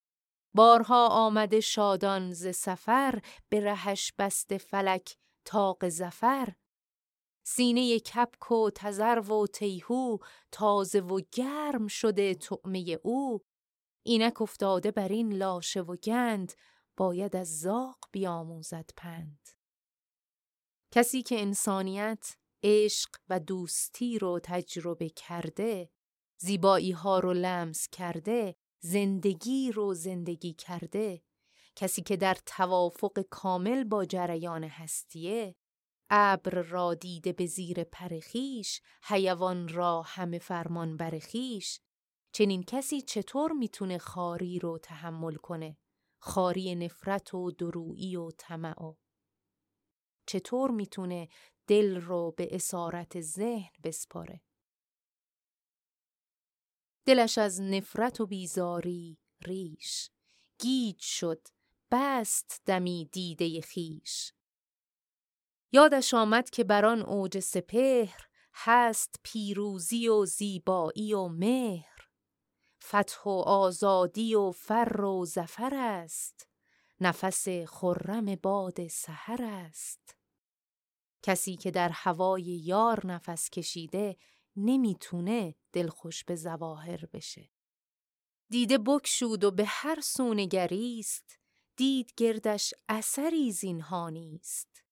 بارها 0.54 1.08
آمده 1.08 1.60
شادان 1.60 2.32
ز 2.32 2.56
سفر 2.56 3.20
به 3.48 3.60
رهش 3.60 4.12
بست 4.18 4.56
فلک 4.56 5.16
تاق 5.44 5.88
زفر 5.88 6.52
سینه 7.44 7.98
کپک 7.98 8.52
و 8.52 8.70
تزرو 8.74 9.42
و 9.42 9.46
تیهو 9.46 10.18
تازه 10.52 11.00
و 11.00 11.20
گرم 11.32 11.86
شده 11.86 12.34
طعمه 12.34 12.98
او. 13.02 13.44
اینک 14.02 14.42
افتاده 14.42 14.90
بر 14.90 15.08
این 15.08 15.32
لاشه 15.32 15.80
و 15.80 15.96
گند 15.96 16.52
باید 16.96 17.36
از 17.36 17.60
زاق 17.60 17.98
بیاموزد 18.12 18.90
پند. 18.96 19.48
کسی 20.90 21.22
که 21.22 21.40
انسانیت 21.40 22.36
عشق 22.62 23.10
و 23.28 23.40
دوستی 23.40 24.18
رو 24.18 24.40
تجربه 24.42 25.08
کرده 25.08 25.90
زیبایی 26.38 26.90
ها 26.90 27.18
رو 27.18 27.32
لمس 27.32 27.88
کرده 27.88 28.56
زندگی 28.80 29.72
رو 29.72 29.94
زندگی 29.94 30.52
کرده 30.52 31.22
کسی 31.76 32.02
که 32.02 32.16
در 32.16 32.36
توافق 32.46 33.20
کامل 33.30 33.84
با 33.84 34.04
جریان 34.04 34.64
هستیه 34.64 35.56
ابر 36.10 36.50
را 36.50 36.94
دیده 36.94 37.32
به 37.32 37.46
زیر 37.46 37.84
پرخیش 37.84 38.80
حیوان 39.02 39.68
را 39.68 40.02
همه 40.02 40.38
فرمان 40.38 40.96
برخیش 40.96 41.80
چنین 42.32 42.62
کسی 42.62 43.00
چطور 43.00 43.52
می‌تونه 43.52 43.98
خاری 43.98 44.58
رو 44.58 44.78
تحمل 44.78 45.34
کنه؟ 45.34 45.76
خاری 46.18 46.74
نفرت 46.74 47.34
و 47.34 47.50
درویی 47.50 48.16
و 48.16 48.30
طمع 48.30 48.94
چطور 50.26 50.70
می‌تونه 50.70 51.28
دل 51.66 52.00
رو 52.00 52.34
به 52.36 52.48
اسارت 52.54 53.20
ذهن 53.20 53.72
بسپاره؟ 53.84 54.42
دلش 57.06 57.38
از 57.38 57.60
نفرت 57.60 58.20
و 58.20 58.26
بیزاری 58.26 59.18
ریش. 59.46 60.10
گیج 60.58 61.00
شد 61.00 61.48
بست 61.90 62.62
دمی 62.66 63.08
دیده 63.12 63.60
خیش 63.60 64.32
یادش 65.72 66.14
آمد 66.14 66.50
که 66.50 66.64
بر 66.64 66.84
آن 66.84 67.02
اوج 67.02 67.38
سپهر 67.38 68.26
هست 68.54 69.20
پیروزی 69.22 70.08
و 70.08 70.24
زیبایی 70.24 71.14
و 71.14 71.28
مهر. 71.28 71.91
فتح 72.82 73.22
و 73.24 73.30
آزادی 73.46 74.34
و 74.34 74.50
فر 74.50 75.00
و 75.00 75.24
زفر 75.24 75.74
است 75.74 76.48
نفس 77.00 77.48
خرم 77.68 78.34
باد 78.34 78.88
سحر 78.88 79.42
است 79.42 80.16
کسی 81.22 81.56
که 81.56 81.70
در 81.70 81.88
هوای 81.88 82.42
یار 82.42 83.06
نفس 83.06 83.50
کشیده 83.50 84.16
نمی‌تونه 84.56 85.54
دلخوش 85.72 86.24
به 86.24 86.36
زواهر 86.36 87.06
بشه. 87.06 87.50
دیده 88.48 88.78
بکشود 88.78 89.44
و 89.44 89.50
به 89.50 89.64
هر 89.66 90.00
سو 90.00 90.34
گریست 90.34 91.38
دید 91.76 92.12
گردش 92.16 92.74
اثری 92.88 93.52
زینها 93.52 94.10
نیست. 94.10 94.84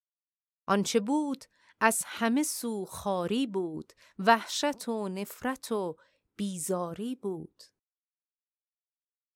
آنچه 0.67 1.01
بود 1.01 1.45
از 1.81 2.03
همه 2.07 2.43
سو 2.43 2.85
خاری 2.85 3.47
بود 3.47 3.93
وحشت 4.19 4.89
و 4.89 5.09
نفرت 5.09 5.73
و 5.73 5.97
بیزاری 6.37 7.15
بود. 7.15 7.63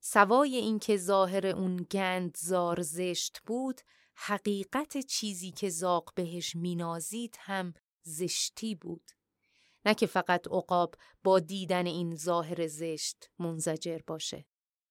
سوای 0.06 0.56
اینکه 0.56 0.96
ظاهر 0.96 1.46
اون 1.46 1.76
گند 1.90 2.36
زار 2.36 2.82
زشت 2.82 3.40
بود 3.46 3.80
حقیقت 4.14 4.98
چیزی 4.98 5.50
که 5.50 5.68
زاق 5.68 6.12
بهش 6.14 6.56
مینازید 6.56 7.36
هم 7.40 7.74
زشتی 8.02 8.74
بود. 8.74 9.10
نه 9.84 9.94
که 9.94 10.06
فقط 10.06 10.48
عقاب 10.48 10.94
با 11.22 11.38
دیدن 11.38 11.86
این 11.86 12.16
ظاهر 12.16 12.66
زشت 12.66 13.30
منزجر 13.38 13.98
باشه 14.06 14.46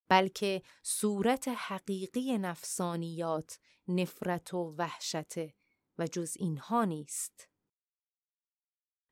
بلکه 0.07 0.61
صورت 0.83 1.47
حقیقی 1.47 2.37
نفسانیات 2.37 3.59
نفرت 3.87 4.53
و 4.53 4.75
وحشته 4.77 5.53
و 5.97 6.07
جز 6.07 6.33
اینها 6.39 6.85
نیست 6.85 7.49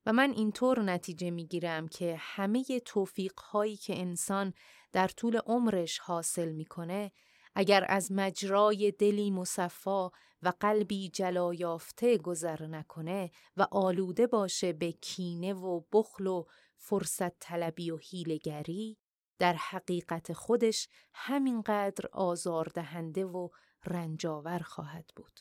و 0.05 0.13
من 0.13 0.31
اینطور 0.31 0.81
نتیجه 0.81 1.31
می‌گیرم 1.31 1.87
که 1.87 2.15
همه 2.19 2.79
توفیق 2.79 3.39
هایی 3.39 3.77
که 3.77 3.99
انسان 3.99 4.53
در 4.91 5.07
طول 5.07 5.37
عمرش 5.37 5.99
حاصل 5.99 6.51
می‌کنه 6.51 7.11
اگر 7.55 7.85
از 7.87 8.11
مجرای 8.11 8.91
دلی 8.91 9.31
مصفا 9.31 10.11
و 10.41 10.53
قلبی 10.59 11.09
جلا 11.09 11.53
یافته 11.53 12.17
گذر 12.17 12.65
نکنه 12.67 13.31
و 13.57 13.67
آلوده 13.71 14.27
باشه 14.27 14.73
به 14.73 14.91
کینه 14.91 15.53
و 15.53 15.81
بخل 15.91 16.27
و 16.27 16.45
فرصت 16.77 17.39
طلبی 17.39 17.91
و 17.91 17.97
هیلگری 17.97 18.97
در 19.39 19.53
حقیقت 19.53 20.33
خودش 20.33 20.87
همینقدر 21.13 22.05
آزاردهنده 22.11 23.25
و 23.25 23.49
رنجاور 23.85 24.59
خواهد 24.59 25.09
بود. 25.15 25.39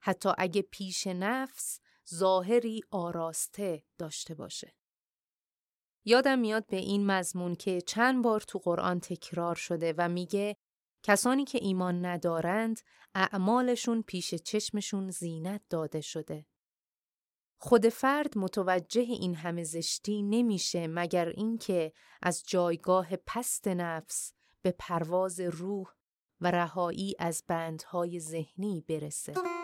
حتی 0.00 0.28
اگه 0.38 0.62
پیش 0.62 1.06
نفس 1.06 1.80
ظاهری 2.14 2.80
آراسته 2.90 3.84
داشته 3.98 4.34
باشه. 4.34 4.77
یادم 6.08 6.38
میاد 6.38 6.66
به 6.66 6.76
این 6.76 7.06
مضمون 7.06 7.54
که 7.54 7.80
چند 7.80 8.24
بار 8.24 8.40
تو 8.40 8.58
قرآن 8.58 9.00
تکرار 9.00 9.54
شده 9.54 9.94
و 9.98 10.08
میگه 10.08 10.56
کسانی 11.02 11.44
که 11.44 11.58
ایمان 11.62 12.04
ندارند 12.04 12.80
اعمالشون 13.14 14.02
پیش 14.02 14.34
چشمشون 14.34 15.10
زینت 15.10 15.62
داده 15.70 16.00
شده. 16.00 16.46
خود 17.60 17.88
فرد 17.88 18.38
متوجه 18.38 19.00
این 19.00 19.34
همه 19.34 19.64
زشتی 19.64 20.22
نمیشه 20.22 20.86
مگر 20.86 21.28
اینکه 21.28 21.92
از 22.22 22.42
جایگاه 22.46 23.16
پست 23.16 23.68
نفس 23.68 24.32
به 24.62 24.74
پرواز 24.78 25.40
روح 25.40 25.86
و 26.40 26.50
رهایی 26.50 27.14
از 27.18 27.44
بندهای 27.48 28.20
ذهنی 28.20 28.84
برسه. 28.88 29.57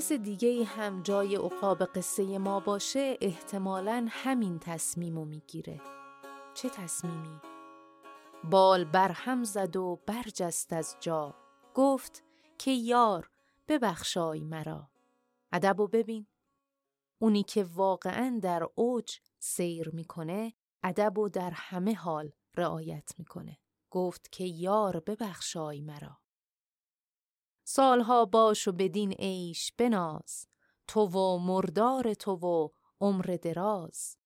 کس 0.00 0.12
دیگه 0.12 0.64
هم 0.64 1.02
جای 1.02 1.36
عقاب 1.36 1.84
قصه 1.84 2.38
ما 2.38 2.60
باشه 2.60 3.18
احتمالا 3.20 4.06
همین 4.10 4.58
تصمیمو 4.58 5.24
می‌گیره. 5.24 5.80
چه 6.54 6.68
تصمیمی؟ 6.68 7.40
بال 8.44 8.84
برهم 8.84 9.44
زد 9.44 9.76
و 9.76 10.00
برجست 10.06 10.72
از 10.72 10.96
جا. 11.00 11.34
گفت 11.74 12.24
که 12.58 12.70
یار 12.70 13.30
ببخشای 13.68 14.44
مرا. 14.44 14.90
ادب 15.52 15.80
و 15.80 15.88
ببین. 15.88 16.26
اونی 17.18 17.42
که 17.42 17.64
واقعا 17.64 18.38
در 18.42 18.68
اوج 18.74 19.18
سیر 19.38 19.90
می‌کنه 19.90 20.52
ادب 20.82 21.18
و 21.18 21.28
در 21.28 21.50
همه 21.50 21.94
حال 21.94 22.32
رعایت 22.56 23.10
می‌کنه. 23.18 23.58
گفت 23.90 24.32
که 24.32 24.44
یار 24.44 25.00
ببخشای 25.00 25.80
مرا. 25.80 26.19
سالها 27.72 28.24
باش 28.24 28.68
و 28.68 28.72
بدین 28.72 29.12
عیش 29.12 29.72
بناز 29.78 30.46
تو 30.86 31.00
و 31.00 31.38
مردار 31.38 32.14
تو 32.14 32.32
و 32.32 32.68
عمر 33.00 33.38
دراز 33.42 34.16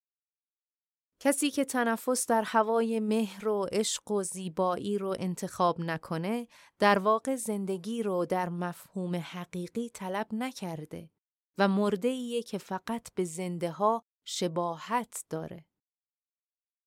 کسی 1.21 1.51
که 1.51 1.65
تنفس 1.65 2.27
در 2.27 2.43
هوای 2.43 3.01
مهر 3.01 3.49
و 3.49 3.67
عشق 3.73 4.11
و 4.11 4.23
زیبایی 4.23 4.99
رو 4.99 5.17
انتخاب 5.19 5.81
نکنه 5.81 6.49
در 6.79 6.99
واقع 6.99 7.37
زندگی 7.37 8.03
رو 8.03 8.27
در 8.27 8.49
مفهوم 8.49 9.17
حقیقی 9.17 9.89
طلب 9.89 10.27
نکرده 10.33 11.11
و 11.59 11.69
مرده 11.69 12.09
ایه 12.09 12.43
که 12.43 12.59
فقط 12.59 13.09
به 13.15 13.25
زنده 13.25 13.71
ها 13.71 14.05
شباهت 14.25 15.25
داره. 15.31 15.67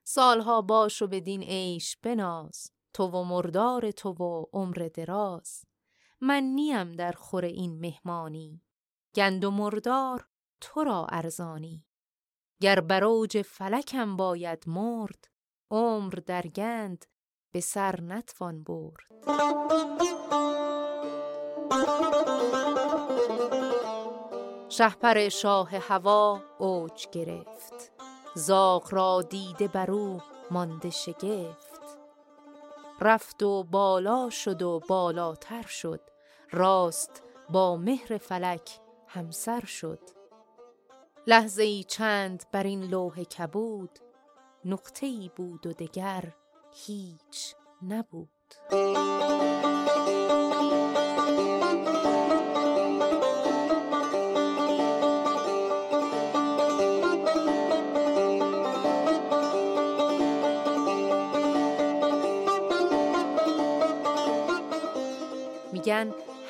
سالها 0.04 0.62
باش 0.62 1.02
و 1.02 1.08
بدین 1.08 1.44
عیش 1.44 1.98
بناز 1.98 2.72
تو 2.94 3.04
و 3.04 3.24
مردار 3.24 3.92
تو 3.92 4.10
و 4.10 4.46
عمر 4.54 4.90
دراز 4.94 5.67
من 6.22 6.44
نیم 6.44 6.92
در 6.92 7.12
خور 7.12 7.46
این 7.46 7.80
مهمانی. 7.80 8.62
گند 9.16 9.46
و 9.46 9.52
مردار 9.52 10.28
تو 10.62 10.84
را 10.84 11.08
ارزانی. 11.10 11.86
گر 12.62 12.80
بروج 12.80 13.42
فلکم 13.42 14.18
باید 14.18 14.64
مرد 14.68 15.26
عمر 15.72 16.14
در 16.14 16.42
گند 16.42 17.06
به 17.54 17.60
سر 17.60 18.02
نتوان 18.02 18.64
برد. 18.64 19.08
شهپر 24.70 25.30
شاه 25.30 25.70
هوا 25.78 26.42
اوج 26.60 27.08
گرفت. 27.12 27.92
زاغ 28.36 28.94
را 28.94 29.22
دیده 29.22 29.68
برو 29.68 30.22
مانده 30.52 30.90
شگفت. 30.90 31.67
رفت 33.02 33.44
و 33.44 33.64
بالا 33.64 34.30
شد 34.30 34.62
و 34.62 34.82
بالاتر 34.88 35.62
شد. 35.62 36.02
راست 36.52 37.24
با 37.50 37.78
مهر 37.78 38.18
فلک 38.18 38.80
همسر 39.08 39.66
شد. 39.66 40.00
لحظه 41.28 41.64
ای 41.64 41.84
چند 41.84 42.44
بر 42.52 42.64
این 42.64 42.84
لوح 42.84 43.24
کبود. 43.24 44.00
نقطه 44.66 45.06
ای 45.06 45.32
بود 45.36 45.68
و 45.68 45.74
دگر 45.74 46.34
هیچ 46.72 47.56
نبود. 47.82 48.30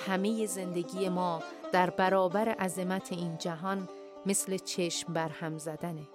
همه 0.07 0.45
زندگی 0.45 1.09
ما 1.09 1.43
در 1.73 1.89
برابر 1.89 2.49
عظمت 2.49 3.11
این 3.11 3.37
جهان 3.37 3.89
مثل 4.25 4.57
چشم 4.57 5.13
برهم 5.13 5.57
زدنه. 5.57 6.07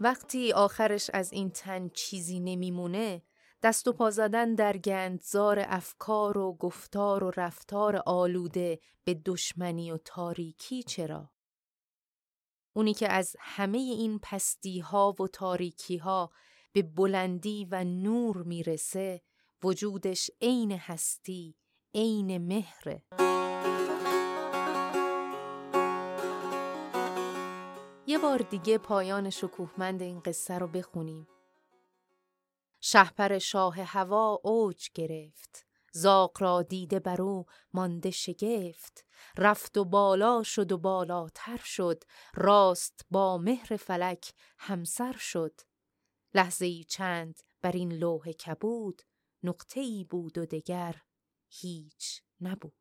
وقتی 0.00 0.52
آخرش 0.52 1.10
از 1.14 1.32
این 1.32 1.50
تن 1.50 1.88
چیزی 1.88 2.40
نمیمونه 2.40 3.22
دست 3.62 3.88
و 3.88 3.92
پا 3.92 4.10
زدن 4.10 4.54
در 4.54 4.76
گندزار 4.76 5.64
افکار 5.68 6.38
و 6.38 6.52
گفتار 6.52 7.24
و 7.24 7.32
رفتار 7.36 8.02
آلوده 8.06 8.80
به 9.04 9.14
دشمنی 9.14 9.90
و 9.90 9.96
تاریکی 9.96 10.82
چرا؟ 10.82 11.30
اونی 12.72 12.94
که 12.94 13.08
از 13.08 13.36
همه 13.40 13.78
این 13.78 14.18
پستی 14.22 14.78
ها 14.78 15.14
و 15.20 15.28
تاریکی 15.28 15.96
ها 15.96 16.30
به 16.72 16.82
بلندی 16.82 17.68
و 17.70 17.84
نور 17.84 18.42
می‌رسه 18.42 19.22
وجودش 19.62 20.30
عین 20.40 20.72
هستی 20.72 21.56
عین 21.94 22.38
مهره 22.38 23.02
یه 28.08 28.18
بار 28.18 28.38
دیگه 28.38 28.78
پایان 28.78 29.30
شکوهمند 29.30 30.02
این 30.02 30.20
قصه 30.20 30.58
رو 30.58 30.66
بخونیم. 30.66 31.28
شهپر 32.80 33.38
شاه 33.38 33.80
هوا 33.80 34.40
اوج 34.44 34.88
گرفت. 34.94 35.66
زاق 35.92 36.42
را 36.42 36.62
دیده 36.62 37.00
برو 37.00 37.46
مانده 37.72 38.10
شگفت. 38.10 39.04
رفت 39.38 39.78
و 39.78 39.84
بالا 39.84 40.42
شد 40.42 40.72
و 40.72 40.78
بالاتر 40.78 41.60
شد. 41.64 42.04
راست 42.34 43.06
با 43.10 43.38
مهر 43.38 43.76
فلک 43.76 44.32
همسر 44.58 45.16
شد. 45.18 45.60
لحظه 46.34 46.66
ای 46.66 46.84
چند 46.84 47.40
بر 47.62 47.72
این 47.72 47.92
لوح 47.92 48.32
کبود. 48.32 49.02
نقطه 49.42 49.80
ای 49.80 50.04
بود 50.04 50.38
و 50.38 50.46
دگر 50.46 51.02
هیچ 51.48 52.22
نبود. 52.40 52.72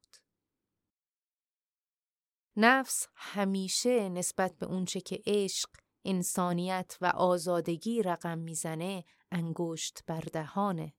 نفس 2.55 3.07
همیشه 3.15 4.09
نسبت 4.09 4.57
به 4.57 4.65
اونچه 4.65 5.01
که 5.01 5.21
عشق، 5.25 5.69
انسانیت 6.05 6.97
و 7.01 7.05
آزادگی 7.05 8.01
رقم 8.01 8.37
می‌زنه 8.37 9.05
انگشت 9.31 10.03
بر 10.07 10.21
دهانه. 10.21 10.93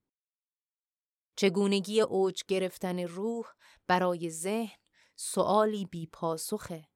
چگونگی 1.36 2.00
اوج 2.00 2.42
گرفتن 2.48 2.98
روح 2.98 3.46
برای 3.86 4.30
ذهن 4.30 4.78
سوالی 5.16 5.86
بی 5.86 6.06
پاسخه. 6.06 6.88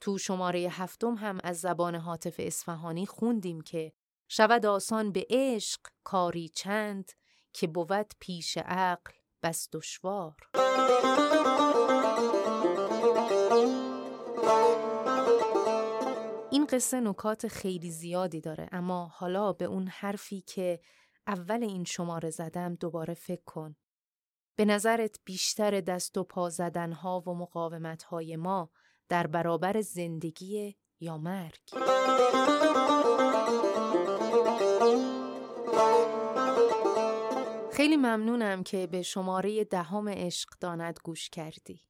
تو 0.00 0.18
شماره 0.18 0.58
هفتم 0.70 1.14
هم 1.14 1.38
از 1.44 1.60
زبان 1.60 1.94
حاطف 1.94 2.34
اصفهانی 2.38 3.06
خوندیم 3.06 3.60
که 3.60 3.92
شود 4.28 4.66
آسان 4.66 5.12
به 5.12 5.26
عشق 5.30 5.80
کاری 6.04 6.48
چند 6.48 7.12
که 7.52 7.66
بود 7.66 8.12
پیش 8.20 8.56
عقل 8.56 9.12
بس 9.46 9.68
دشوار. 9.72 10.36
این 16.50 16.66
قصه 16.66 17.00
نکات 17.00 17.48
خیلی 17.48 17.90
زیادی 17.90 18.40
داره 18.40 18.68
اما 18.72 19.06
حالا 19.06 19.52
به 19.52 19.64
اون 19.64 19.88
حرفی 19.88 20.40
که 20.40 20.80
اول 21.26 21.62
این 21.62 21.84
شماره 21.84 22.30
زدم 22.30 22.74
دوباره 22.74 23.14
فکر 23.14 23.42
کن. 23.46 23.76
به 24.56 24.64
نظرت 24.64 25.16
بیشتر 25.24 25.80
دست 25.80 26.18
و 26.18 26.24
پا 26.24 26.48
زدنها 26.48 27.20
و 27.26 27.34
مقاومتهای 27.34 28.36
ما 28.36 28.70
در 29.08 29.26
برابر 29.26 29.80
زندگی 29.80 30.76
یا 31.00 31.18
مرگ؟ 31.18 31.60
خیلی 37.76 37.96
ممنونم 37.96 38.62
که 38.62 38.86
به 38.86 39.02
شماره 39.02 39.64
دهم 39.64 40.08
عشق 40.08 40.48
داند 40.60 41.00
گوش 41.04 41.30
کردی. 41.30 41.80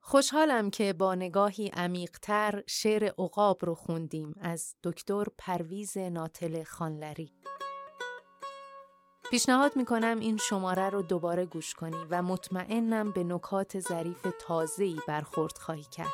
خوشحالم 0.00 0.70
که 0.70 0.92
با 0.92 1.14
نگاهی 1.14 1.68
عمیقتر 1.68 2.62
شعر 2.66 3.04
عقاب 3.04 3.64
رو 3.64 3.74
خوندیم 3.74 4.34
از 4.40 4.74
دکتر 4.84 5.24
پرویز 5.38 5.98
ناتل 5.98 6.62
خانلری. 6.62 7.32
پیشنهاد 9.30 9.76
می‌کنم 9.76 10.18
این 10.20 10.36
شماره 10.36 10.90
رو 10.90 11.02
دوباره 11.02 11.46
گوش 11.46 11.74
کنی 11.74 12.06
و 12.10 12.22
مطمئنم 12.22 13.12
به 13.12 13.24
نکات 13.24 13.80
ظریف 13.80 14.26
تازه‌ای 14.40 15.00
برخورد 15.08 15.58
خواهی 15.58 15.86
کرد 15.96 16.08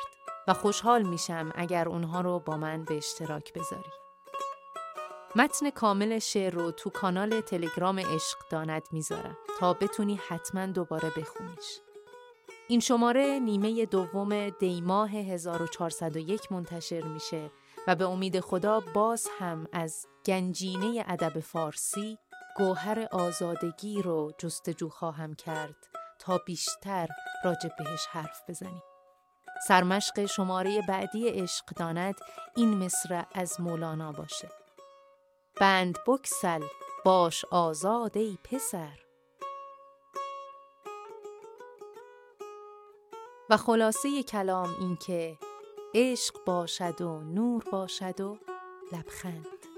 و 0.47 0.53
خوشحال 0.53 1.03
میشم 1.03 1.51
اگر 1.55 1.89
اونها 1.89 2.21
رو 2.21 2.39
با 2.39 2.57
من 2.57 2.83
به 2.83 2.97
اشتراک 2.97 3.53
بذاری. 3.53 3.98
متن 5.35 5.69
کامل 5.69 6.19
شعر 6.19 6.53
رو 6.53 6.71
تو 6.71 6.89
کانال 6.89 7.41
تلگرام 7.41 7.99
عشق 7.99 8.37
داند 8.49 8.83
می‌ذارم 8.91 9.37
تا 9.59 9.73
بتونی 9.73 10.19
حتما 10.27 10.65
دوباره 10.65 11.09
بخونیش. 11.17 11.79
این 12.67 12.79
شماره 12.79 13.39
نیمه 13.39 13.85
دوم 13.85 14.49
دیماه 14.49 15.09
1401 15.09 16.51
منتشر 16.51 17.01
میشه 17.01 17.51
و 17.87 17.95
به 17.95 18.05
امید 18.05 18.39
خدا 18.39 18.79
باز 18.79 19.27
هم 19.39 19.67
از 19.73 20.05
گنجینه 20.25 21.03
ادب 21.07 21.39
فارسی 21.39 22.17
گوهر 22.57 23.07
آزادگی 23.11 24.01
رو 24.01 24.31
جستجو 24.37 24.89
خواهم 24.89 25.33
کرد 25.33 25.87
تا 26.19 26.37
بیشتر 26.37 27.07
راجع 27.43 27.69
بهش 27.77 28.05
حرف 28.11 28.41
بزنیم. 28.49 28.83
سرمشق 29.67 30.25
شماره 30.25 30.81
بعدی 30.87 31.29
عشق 31.29 31.65
داند 31.65 32.15
این 32.55 32.77
مصرع 32.77 33.25
از 33.33 33.61
مولانا 33.61 34.11
باشه. 34.11 34.58
بند 35.59 35.97
بکسل 36.07 36.63
باش 37.05 37.45
آزاد 37.45 38.17
ای 38.17 38.37
پسر. 38.43 38.99
و 43.49 43.57
خلاصه 43.57 44.23
کلام 44.23 44.75
این 44.79 44.95
که 44.95 45.37
عشق 45.95 46.45
باشد 46.45 47.01
و 47.01 47.19
نور 47.19 47.63
باشد 47.71 48.21
و 48.21 48.37
لبخند. 48.91 49.68